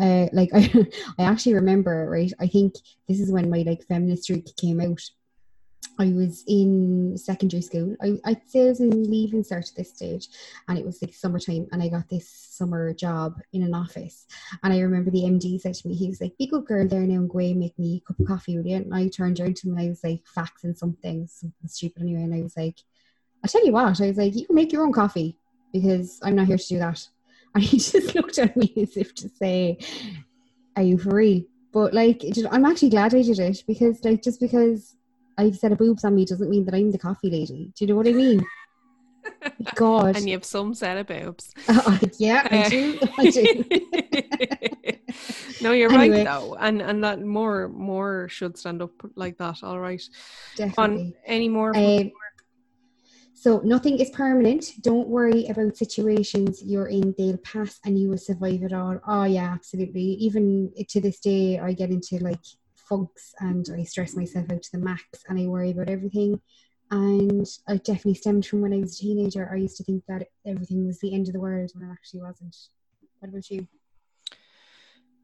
Uh, 0.00 0.26
like 0.32 0.50
I, 0.52 0.86
I 1.18 1.24
actually 1.24 1.54
remember, 1.54 2.08
right? 2.10 2.32
I 2.40 2.46
think 2.46 2.74
this 3.08 3.20
is 3.20 3.30
when 3.30 3.50
my 3.50 3.62
like 3.66 3.84
feminist 3.86 4.24
streak 4.24 4.48
came 4.56 4.80
out, 4.80 5.00
I 5.98 6.06
was 6.06 6.44
in 6.48 7.16
secondary 7.16 7.62
school. 7.62 7.96
I, 8.02 8.18
I'd 8.24 8.48
say 8.48 8.62
I 8.62 8.68
was 8.68 8.80
in 8.80 9.10
leaving 9.10 9.44
cert 9.44 9.70
at 9.70 9.76
this 9.76 9.90
stage, 9.90 10.28
and 10.68 10.78
it 10.78 10.84
was 10.84 11.00
like 11.00 11.14
summertime, 11.14 11.68
and 11.70 11.82
I 11.82 11.88
got 11.88 12.08
this 12.08 12.28
summer 12.28 12.92
job 12.92 13.40
in 13.52 13.62
an 13.62 13.74
office. 13.74 14.26
And 14.62 14.72
I 14.72 14.80
remember 14.80 15.10
the 15.10 15.22
MD 15.22 15.60
said 15.60 15.74
to 15.74 15.88
me, 15.88 15.94
he 15.94 16.08
was 16.08 16.20
like, 16.20 16.36
"Be 16.36 16.46
good 16.46 16.66
girl 16.66 16.88
there 16.88 17.00
now 17.00 17.14
and 17.14 17.30
go 17.30 17.34
away, 17.34 17.54
make 17.54 17.78
me 17.78 18.02
a 18.02 18.06
cup 18.06 18.18
of 18.18 18.26
coffee, 18.26 18.52
you?" 18.52 18.62
And 18.66 18.92
I 18.92 19.08
turned 19.08 19.38
around 19.38 19.56
to 19.56 19.68
him 19.68 19.76
and 19.76 19.86
I 19.86 19.88
was 19.88 20.02
like, 20.02 20.22
faxing 20.36 20.76
something, 20.76 21.28
something 21.28 21.68
stupid 21.68 22.02
anyway, 22.02 22.22
and 22.22 22.34
I 22.34 22.42
was 22.42 22.56
like, 22.56 22.78
"I'll 23.42 23.50
tell 23.50 23.64
you 23.64 23.72
what," 23.72 24.00
I 24.00 24.08
was 24.08 24.18
like, 24.18 24.34
"You 24.34 24.46
can 24.46 24.56
make 24.56 24.72
your 24.72 24.84
own 24.84 24.92
coffee 24.92 25.38
because 25.72 26.20
I'm 26.22 26.34
not 26.34 26.46
here 26.46 26.58
to 26.58 26.68
do 26.68 26.78
that." 26.78 27.06
And 27.54 27.62
he 27.62 27.78
just 27.78 28.14
looked 28.16 28.38
at 28.38 28.56
me 28.56 28.72
as 28.76 28.96
if 28.96 29.14
to 29.16 29.28
say, 29.28 29.78
"Are 30.76 30.82
you 30.82 30.98
free? 30.98 31.48
But 31.72 31.94
like, 31.94 32.22
I'm 32.50 32.64
actually 32.64 32.90
glad 32.90 33.14
I 33.14 33.22
did 33.22 33.38
it 33.38 33.64
because, 33.66 34.04
like, 34.04 34.22
just 34.22 34.38
because 34.38 34.96
I've 35.36 35.56
set 35.56 35.72
a 35.72 35.76
boobs 35.76 36.04
on 36.04 36.14
me 36.14 36.24
doesn't 36.24 36.48
mean 36.48 36.64
that 36.66 36.74
I'm 36.74 36.90
the 36.90 36.98
coffee 36.98 37.30
lady. 37.30 37.72
Do 37.74 37.84
you 37.84 37.88
know 37.88 37.96
what 37.96 38.08
I 38.08 38.12
mean? 38.12 38.44
God. 39.74 40.16
and 40.16 40.28
you 40.28 40.34
have 40.34 40.44
some 40.44 40.74
set 40.74 40.96
of 40.98 41.06
boobs. 41.06 41.52
Uh, 41.68 41.98
yeah, 42.18 42.46
I 42.50 42.68
do. 42.68 42.98
I 43.18 43.30
do. 43.30 43.64
no, 45.60 45.72
you're 45.72 45.92
anyway. 45.92 46.18
right 46.18 46.24
though, 46.24 46.54
and 46.54 46.80
and 46.80 47.02
that 47.04 47.20
more 47.20 47.68
more 47.68 48.28
should 48.28 48.56
stand 48.56 48.82
up 48.82 48.92
like 49.16 49.38
that. 49.38 49.62
All 49.62 49.80
right. 49.80 50.02
Definitely. 50.56 51.04
On 51.04 51.14
any 51.26 51.48
more? 51.48 51.76
Um, 51.76 52.10
so 53.34 53.60
nothing 53.64 53.98
is 53.98 54.10
permanent. 54.10 54.72
Don't 54.80 55.08
worry 55.08 55.46
about 55.48 55.76
situations 55.76 56.62
you're 56.62 56.86
in. 56.86 57.14
They'll 57.18 57.36
pass, 57.38 57.78
and 57.84 57.98
you 57.98 58.08
will 58.08 58.18
survive 58.18 58.62
it 58.62 58.72
all. 58.72 58.98
Oh 59.06 59.24
yeah, 59.24 59.52
absolutely. 59.52 60.00
Even 60.00 60.72
to 60.88 61.00
this 61.00 61.20
day, 61.20 61.58
I 61.58 61.72
get 61.72 61.90
into 61.90 62.18
like 62.18 62.40
funks 62.88 63.34
and 63.40 63.68
I 63.76 63.84
stress 63.84 64.14
myself 64.14 64.50
out 64.50 64.62
to 64.62 64.72
the 64.72 64.78
max 64.78 65.04
and 65.28 65.38
I 65.38 65.46
worry 65.46 65.70
about 65.70 65.88
everything. 65.88 66.40
And 66.90 67.46
it 67.68 67.84
definitely 67.84 68.14
stemmed 68.14 68.46
from 68.46 68.60
when 68.60 68.72
I 68.72 68.78
was 68.78 68.98
a 68.98 69.02
teenager. 69.02 69.50
I 69.50 69.56
used 69.56 69.76
to 69.78 69.84
think 69.84 70.04
that 70.06 70.28
everything 70.46 70.86
was 70.86 71.00
the 71.00 71.14
end 71.14 71.26
of 71.28 71.32
the 71.32 71.40
world 71.40 71.70
when 71.74 71.88
it 71.88 71.92
actually 71.92 72.20
wasn't. 72.20 72.56
What 73.18 73.30
about 73.30 73.50
you? 73.50 73.66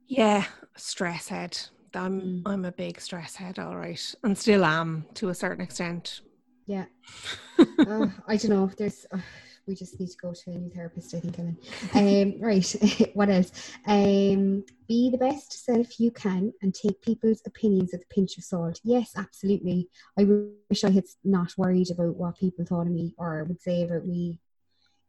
Yeah, 0.07 0.44
stress 0.77 1.29
head. 1.29 1.59
I'm 1.94 2.20
mm. 2.20 2.42
I'm 2.46 2.64
a 2.64 2.73
big 2.73 3.01
stress 3.01 3.37
head, 3.37 3.59
all 3.59 3.77
right, 3.77 4.14
and 4.25 4.37
still 4.37 4.64
am 4.64 5.07
to 5.14 5.29
a 5.29 5.35
certain 5.35 5.62
extent. 5.62 6.20
Yeah, 6.66 6.87
uh, 7.59 8.07
I 8.27 8.37
don't 8.37 8.51
know. 8.51 8.70
There's 8.77 9.07
uh, 9.12 9.18
we 9.66 9.75
just 9.75 9.99
need 9.99 10.11
to 10.11 10.16
go 10.16 10.33
to 10.33 10.51
a 10.51 10.55
new 10.55 10.70
therapist, 10.70 11.14
I 11.14 11.20
think, 11.20 11.38
Ellen. 11.38 11.57
Um, 11.94 12.40
right, 12.40 13.11
what 13.14 13.29
else? 13.29 13.53
Um, 13.87 14.64
be 14.88 15.11
the 15.11 15.18
best 15.18 15.64
self 15.64 16.01
you 16.01 16.11
can 16.11 16.53
and 16.62 16.75
take 16.75 17.01
people's 17.03 17.42
opinions 17.46 17.90
with 17.92 18.03
a 18.03 18.14
pinch 18.14 18.37
of 18.38 18.44
salt. 18.44 18.81
Yes, 18.83 19.12
absolutely. 19.16 19.88
I 20.18 20.25
wish 20.25 20.85
I 20.85 20.90
had 20.90 21.05
not 21.25 21.55
worried 21.57 21.90
about 21.90 22.16
what 22.16 22.38
people 22.38 22.64
thought 22.64 22.87
of 22.87 22.92
me 22.92 23.14
or 23.16 23.44
would 23.44 23.61
say 23.61 23.83
about 23.85 24.07
me 24.07 24.40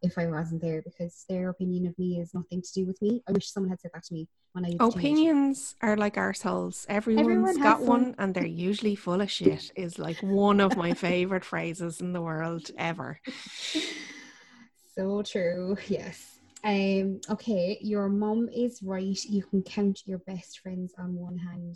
if 0.02 0.18
I 0.18 0.28
wasn't 0.28 0.62
there 0.62 0.82
because 0.82 1.26
their 1.30 1.50
opinion 1.50 1.88
of 1.88 1.98
me 1.98 2.20
is 2.20 2.34
nothing 2.34 2.62
to 2.62 2.74
do 2.74 2.86
with 2.86 3.02
me. 3.02 3.22
I 3.28 3.32
wish 3.32 3.52
someone 3.52 3.70
had 3.70 3.82
said 3.82 3.92
that 3.94 4.04
to 4.06 4.14
me 4.14 4.28
when 4.54 4.66
I 4.66 4.76
opinions 4.80 5.76
are 5.82 5.96
like 5.96 6.18
ourselves. 6.18 6.86
Everyone's 6.90 7.28
Everyone 7.28 7.60
got 7.62 7.82
one, 7.82 8.16
and 8.18 8.34
they're 8.34 8.46
usually 8.46 8.96
full 8.96 9.22
of 9.22 9.32
shit. 9.32 9.72
Is 9.76 10.00
like 10.00 10.22
one 10.22 10.60
of 10.60 10.76
my 10.76 10.94
favorite 11.08 11.46
phrases 11.46 12.02
in 12.02 12.14
the 12.14 12.22
world 12.22 12.70
ever. 12.78 13.20
So 14.96 15.22
true. 15.24 15.78
Yes. 15.88 16.40
Um, 16.64 17.22
okay, 17.30 17.80
your 17.82 18.08
mom 18.08 18.48
is 18.50 18.84
right. 18.84 19.18
You 19.26 19.42
can 19.42 19.64
count 19.64 20.02
your 20.06 20.20
best 20.20 20.60
friends 20.60 20.94
on 21.00 21.16
one 21.16 21.38
hand. 21.38 21.76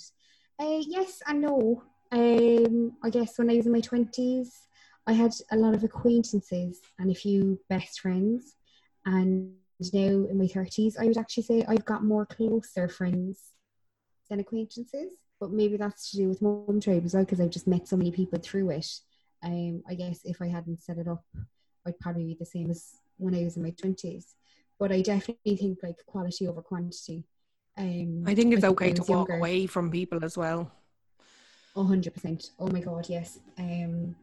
Uh, 0.60 0.82
yes 0.88 1.24
and 1.28 1.42
no. 1.42 1.84
Um, 2.12 2.94
I 3.04 3.10
guess 3.10 3.40
when 3.40 3.50
I 3.50 3.56
was 3.56 3.66
in 3.66 3.72
my 3.72 3.82
20s, 3.82 4.50
I 5.08 5.14
had 5.14 5.34
a 5.52 5.58
lot 5.58 5.74
of 5.74 5.84
acquaintances 5.84 6.82
and 7.00 7.10
a 7.10 7.16
few 7.16 7.60
best 7.68 8.00
friends. 8.00 8.56
And 9.08 9.54
now 9.92 10.28
in 10.30 10.38
my 10.38 10.46
30s, 10.46 10.98
I 11.00 11.08
would 11.08 11.18
actually 11.18 11.44
say 11.44 11.66
I've 11.68 11.86
got 11.86 12.04
more 12.04 12.28
closer 12.28 12.88
friends 12.88 13.40
than 14.30 14.40
acquaintances. 14.40 15.14
But 15.40 15.52
maybe 15.52 15.78
that's 15.78 16.12
to 16.12 16.18
do 16.18 16.30
with 16.30 16.42
mum 16.42 16.80
tribe 16.80 17.06
as 17.06 17.16
well, 17.16 17.24
because 17.24 17.42
I've 17.42 17.50
just 17.50 17.68
met 17.68 17.88
so 17.88 17.98
many 17.98 18.12
people 18.12 18.40
through 18.40 18.70
it. 18.70 18.88
Um, 19.44 19.84
I 19.90 19.96
guess 19.96 20.20
if 20.26 20.42
I 20.42 20.48
hadn't 20.48 20.82
set 20.84 20.98
it 20.98 21.08
up, 21.08 21.26
I'd 21.86 22.00
probably 22.00 22.26
be 22.26 22.38
the 22.40 22.46
same 22.46 22.70
as 22.72 23.00
when 23.18 23.36
I 23.36 23.44
was 23.44 23.58
in 23.58 23.64
my 23.64 23.72
twenties. 23.72 24.36
But 24.80 24.92
I 24.92 25.02
definitely 25.02 25.56
think 25.56 25.80
like 25.84 26.06
quality 26.06 26.48
over 26.48 26.62
quantity. 26.62 27.24
Um, 27.78 28.24
I 28.26 28.36
think 28.36 28.54
it's 28.54 28.64
I 28.64 28.70
okay 28.70 28.94
to 28.94 29.02
walk 29.04 29.30
younger. 29.30 29.38
away 29.38 29.68
from 29.68 29.92
people 29.92 30.24
as 30.24 30.38
well. 30.38 30.72
hundred 31.76 32.14
percent. 32.14 32.52
Oh 32.60 32.68
my 32.68 32.80
god, 32.82 33.08
yes. 33.10 33.40
Um, 33.58 34.16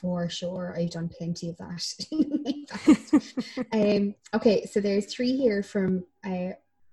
for 0.00 0.28
sure, 0.28 0.74
I've 0.76 0.90
done 0.90 1.08
plenty 1.08 1.48
of 1.48 1.56
that. 1.58 1.84
um, 3.72 4.14
okay, 4.34 4.66
so 4.66 4.80
there's 4.80 5.06
three 5.06 5.36
here 5.36 5.62
from 5.62 6.04
uh, 6.24 6.50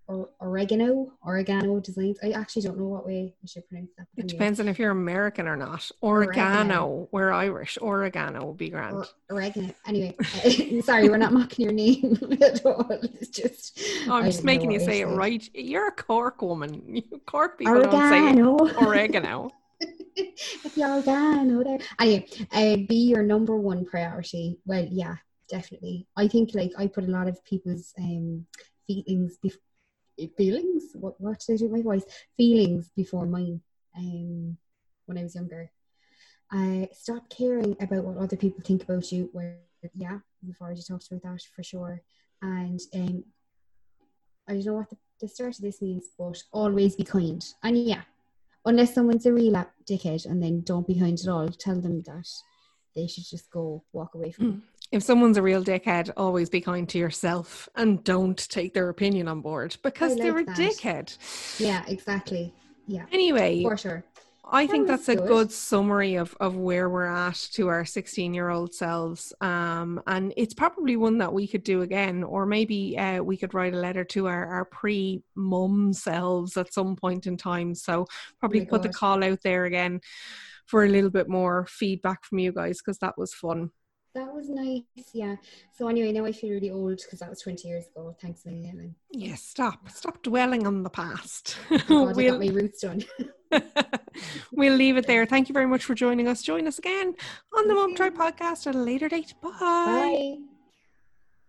or 0.08 0.30
oregano, 0.40 1.12
oregano 1.26 1.80
designs. 1.80 2.18
I 2.24 2.32
actually 2.32 2.62
don't 2.62 2.78
know 2.78 2.88
what 2.88 3.06
way 3.06 3.34
I 3.44 3.48
should 3.48 3.68
pronounce 3.68 3.92
that. 3.98 4.08
It 4.16 4.28
depends 4.28 4.60
on 4.60 4.68
if 4.68 4.80
you're 4.80 4.92
American 4.92 5.48
or 5.48 5.58
not. 5.58 5.92
Oregano, 6.02 6.86
oregano. 6.86 7.10
we're 7.12 7.32
Irish. 7.32 7.78
Oregano 7.82 8.46
would 8.46 8.58
be 8.58 8.70
grand. 8.70 8.96
Or, 8.96 9.06
oregano. 9.30 9.74
Anyway, 9.86 10.16
sorry, 10.82 11.10
we're 11.10 11.18
not 11.18 11.34
mocking 11.34 11.66
your 11.66 11.74
name 11.74 12.18
at 12.42 12.66
all. 12.66 12.88
It's 12.90 13.28
just. 13.28 13.80
Oh, 14.08 14.14
I'm 14.14 14.26
just 14.26 14.44
making 14.44 14.72
you 14.72 14.80
say 14.80 15.02
it 15.02 15.08
right. 15.08 15.48
You're 15.54 15.90
a 15.90 15.92
Cork 15.92 16.42
woman. 16.42 16.84
You 16.88 17.22
Cork 17.26 17.58
people 17.58 17.74
oregano. 17.74 18.58
don't 18.58 18.70
say 18.70 18.86
oregano. 18.86 19.52
the 20.16 20.84
oregano 20.84 21.64
there. 21.64 21.80
Anyway, 22.00 22.26
uh, 22.54 22.78
be 22.88 23.08
your 23.10 23.24
number 23.24 23.58
one 23.58 23.86
priority. 23.86 24.58
Well, 24.66 24.88
yeah, 24.90 25.18
definitely. 25.50 26.08
I 26.16 26.30
think 26.30 26.52
like 26.54 26.72
I 26.78 26.88
put 26.88 27.04
a 27.04 27.12
lot 27.12 27.28
of 27.28 27.44
people's 27.44 27.94
um 28.00 28.46
feelings 28.88 29.38
before 29.42 29.60
feelings. 30.38 30.84
What 30.94 31.20
what 31.20 31.40
did 31.40 31.54
I 31.54 31.58
do? 31.58 31.70
My 31.70 31.82
voice 31.82 32.04
feelings 32.36 32.90
before 32.96 33.26
mine. 33.26 33.62
Um, 33.98 34.58
when 35.06 35.18
I 35.18 35.24
was 35.24 35.36
younger, 35.36 35.72
I 36.52 36.90
stopped 36.94 37.36
caring 37.36 37.76
about 37.80 38.04
what 38.04 38.18
other 38.18 38.36
people 38.36 38.62
think 38.64 38.84
about 38.84 39.12
you. 39.12 39.30
Where 39.32 39.60
yeah, 39.96 40.20
we've 40.46 40.60
already 40.62 40.82
talked 40.82 41.08
about 41.12 41.24
that 41.24 41.42
for 41.56 41.64
sure. 41.64 42.02
And 42.42 42.80
um, 42.94 43.24
I 44.48 44.54
don't 44.54 44.66
know 44.66 44.74
what 44.74 44.90
the, 44.90 44.98
the 45.22 45.28
start 45.28 45.56
of 45.56 45.62
this 45.62 45.82
means, 45.82 46.06
but 46.18 46.42
always 46.52 46.96
be 46.96 47.04
kind. 47.04 47.44
And 47.64 47.78
yeah, 47.78 48.02
unless 48.66 48.94
someone's 48.94 49.26
a 49.26 49.34
real 49.34 49.66
dickhead, 49.90 50.26
and 50.26 50.42
then 50.42 50.62
don't 50.62 50.88
be 50.88 51.00
kind 51.00 51.20
at 51.20 51.28
all. 51.28 51.48
Tell 51.50 51.80
them 51.80 52.02
that 52.04 52.28
they 52.96 53.08
should 53.08 53.26
just 53.26 53.50
go 53.50 53.84
walk 53.94 54.16
away 54.16 54.32
from 54.32 54.46
mm 54.46 54.62
if 54.92 55.04
someone's 55.04 55.38
a 55.38 55.42
real 55.42 55.64
dickhead, 55.64 56.12
always 56.16 56.50
be 56.50 56.62
kind 56.62 56.88
to 56.90 56.98
yourself 56.98 57.68
and 57.76 58.04
don't 58.04 58.38
take 58.50 58.74
their 58.74 58.90
opinion 58.90 59.28
on 59.28 59.42
board 59.42 59.76
because 59.84 60.14
like 60.14 60.22
they're 60.22 60.40
a 60.40 60.46
that. 60.46 60.58
dickhead. 60.58 61.60
Yeah, 61.60 61.84
exactly. 61.88 62.54
Yeah. 62.88 63.06
Anyway, 63.12 63.64
for 63.64 63.78
sure. 63.78 64.04
I 64.50 64.66
that 64.66 64.72
think 64.72 64.88
that's 64.88 65.08
good. 65.08 65.20
a 65.20 65.22
good 65.28 65.52
summary 65.52 66.16
of, 66.16 66.36
of 66.40 66.56
where 66.56 66.90
we're 66.90 67.06
at 67.06 67.36
to 67.54 67.68
our 67.68 67.84
16 67.84 68.34
year 68.34 68.50
old 68.50 68.74
selves. 68.74 69.34
Um, 69.42 70.02
and 70.08 70.34
it's 70.38 70.54
probably 70.54 70.96
one 70.96 71.18
that 71.18 71.34
we 71.34 71.48
could 71.48 71.64
do 71.64 71.82
again, 71.82 72.24
or 72.24 72.46
maybe 72.46 72.98
uh, 72.98 73.22
we 73.22 73.36
could 73.36 73.54
write 73.54 73.74
a 73.74 73.78
letter 73.78 74.06
to 74.06 74.28
our, 74.28 74.46
our 74.46 74.66
pre 74.66 75.22
mum 75.36 75.92
selves 75.92 76.56
at 76.56 76.74
some 76.74 76.96
point 76.96 77.28
in 77.28 77.36
time. 77.36 77.76
So, 77.76 78.08
probably 78.40 78.62
oh 78.62 78.66
put 78.66 78.84
God. 78.84 78.84
the 78.84 78.94
call 78.94 79.24
out 79.24 79.40
there 79.44 79.66
again 79.66 80.00
for 80.66 80.86
a 80.86 80.90
little 80.90 81.10
bit 81.10 81.28
more 81.28 81.66
feedback 81.70 82.24
from 82.24 82.40
you 82.40 82.54
guys 82.54 82.80
because 82.80 83.00
that 83.00 83.18
was 83.18 83.34
fun. 83.34 83.72
That 84.18 84.34
was 84.34 84.50
nice, 84.50 84.82
yeah. 85.14 85.36
So 85.74 85.88
anyway, 85.88 86.12
now 86.12 86.26
I 86.26 86.32
feel 86.32 86.50
really 86.50 86.72
old 86.72 86.98
because 86.98 87.20
that 87.20 87.30
was 87.30 87.40
20 87.42 87.68
years 87.68 87.86
ago. 87.86 88.16
Thanks, 88.20 88.42
Ellen. 88.48 88.96
Yes, 89.12 89.44
stop. 89.44 89.90
Stop 89.92 90.24
dwelling 90.24 90.66
on 90.66 90.82
the 90.82 90.90
past. 90.90 91.56
Oh 91.70 91.78
God, 91.88 92.16
we'll, 92.16 92.32
got 92.32 92.40
my 92.40 92.52
roots 92.52 92.82
done. 92.82 93.06
we'll 94.52 94.74
leave 94.74 94.98
it 94.98 95.06
there. 95.06 95.28
Thank 95.28 95.50
you 95.50 95.54
very 95.54 95.68
much 95.68 95.84
for 95.84 95.94
joining 95.94 96.28
us. 96.28 96.42
Join 96.42 96.66
us 96.66 96.80
again 96.80 97.14
on 97.56 97.68
the 97.68 97.76
Mum 97.76 97.94
Tribe 97.94 98.16
podcast 98.16 98.66
at 98.66 98.74
a 98.74 98.80
later 98.80 99.08
date. 99.08 99.36
Bye. 99.40 99.52
Bye. 99.60 100.38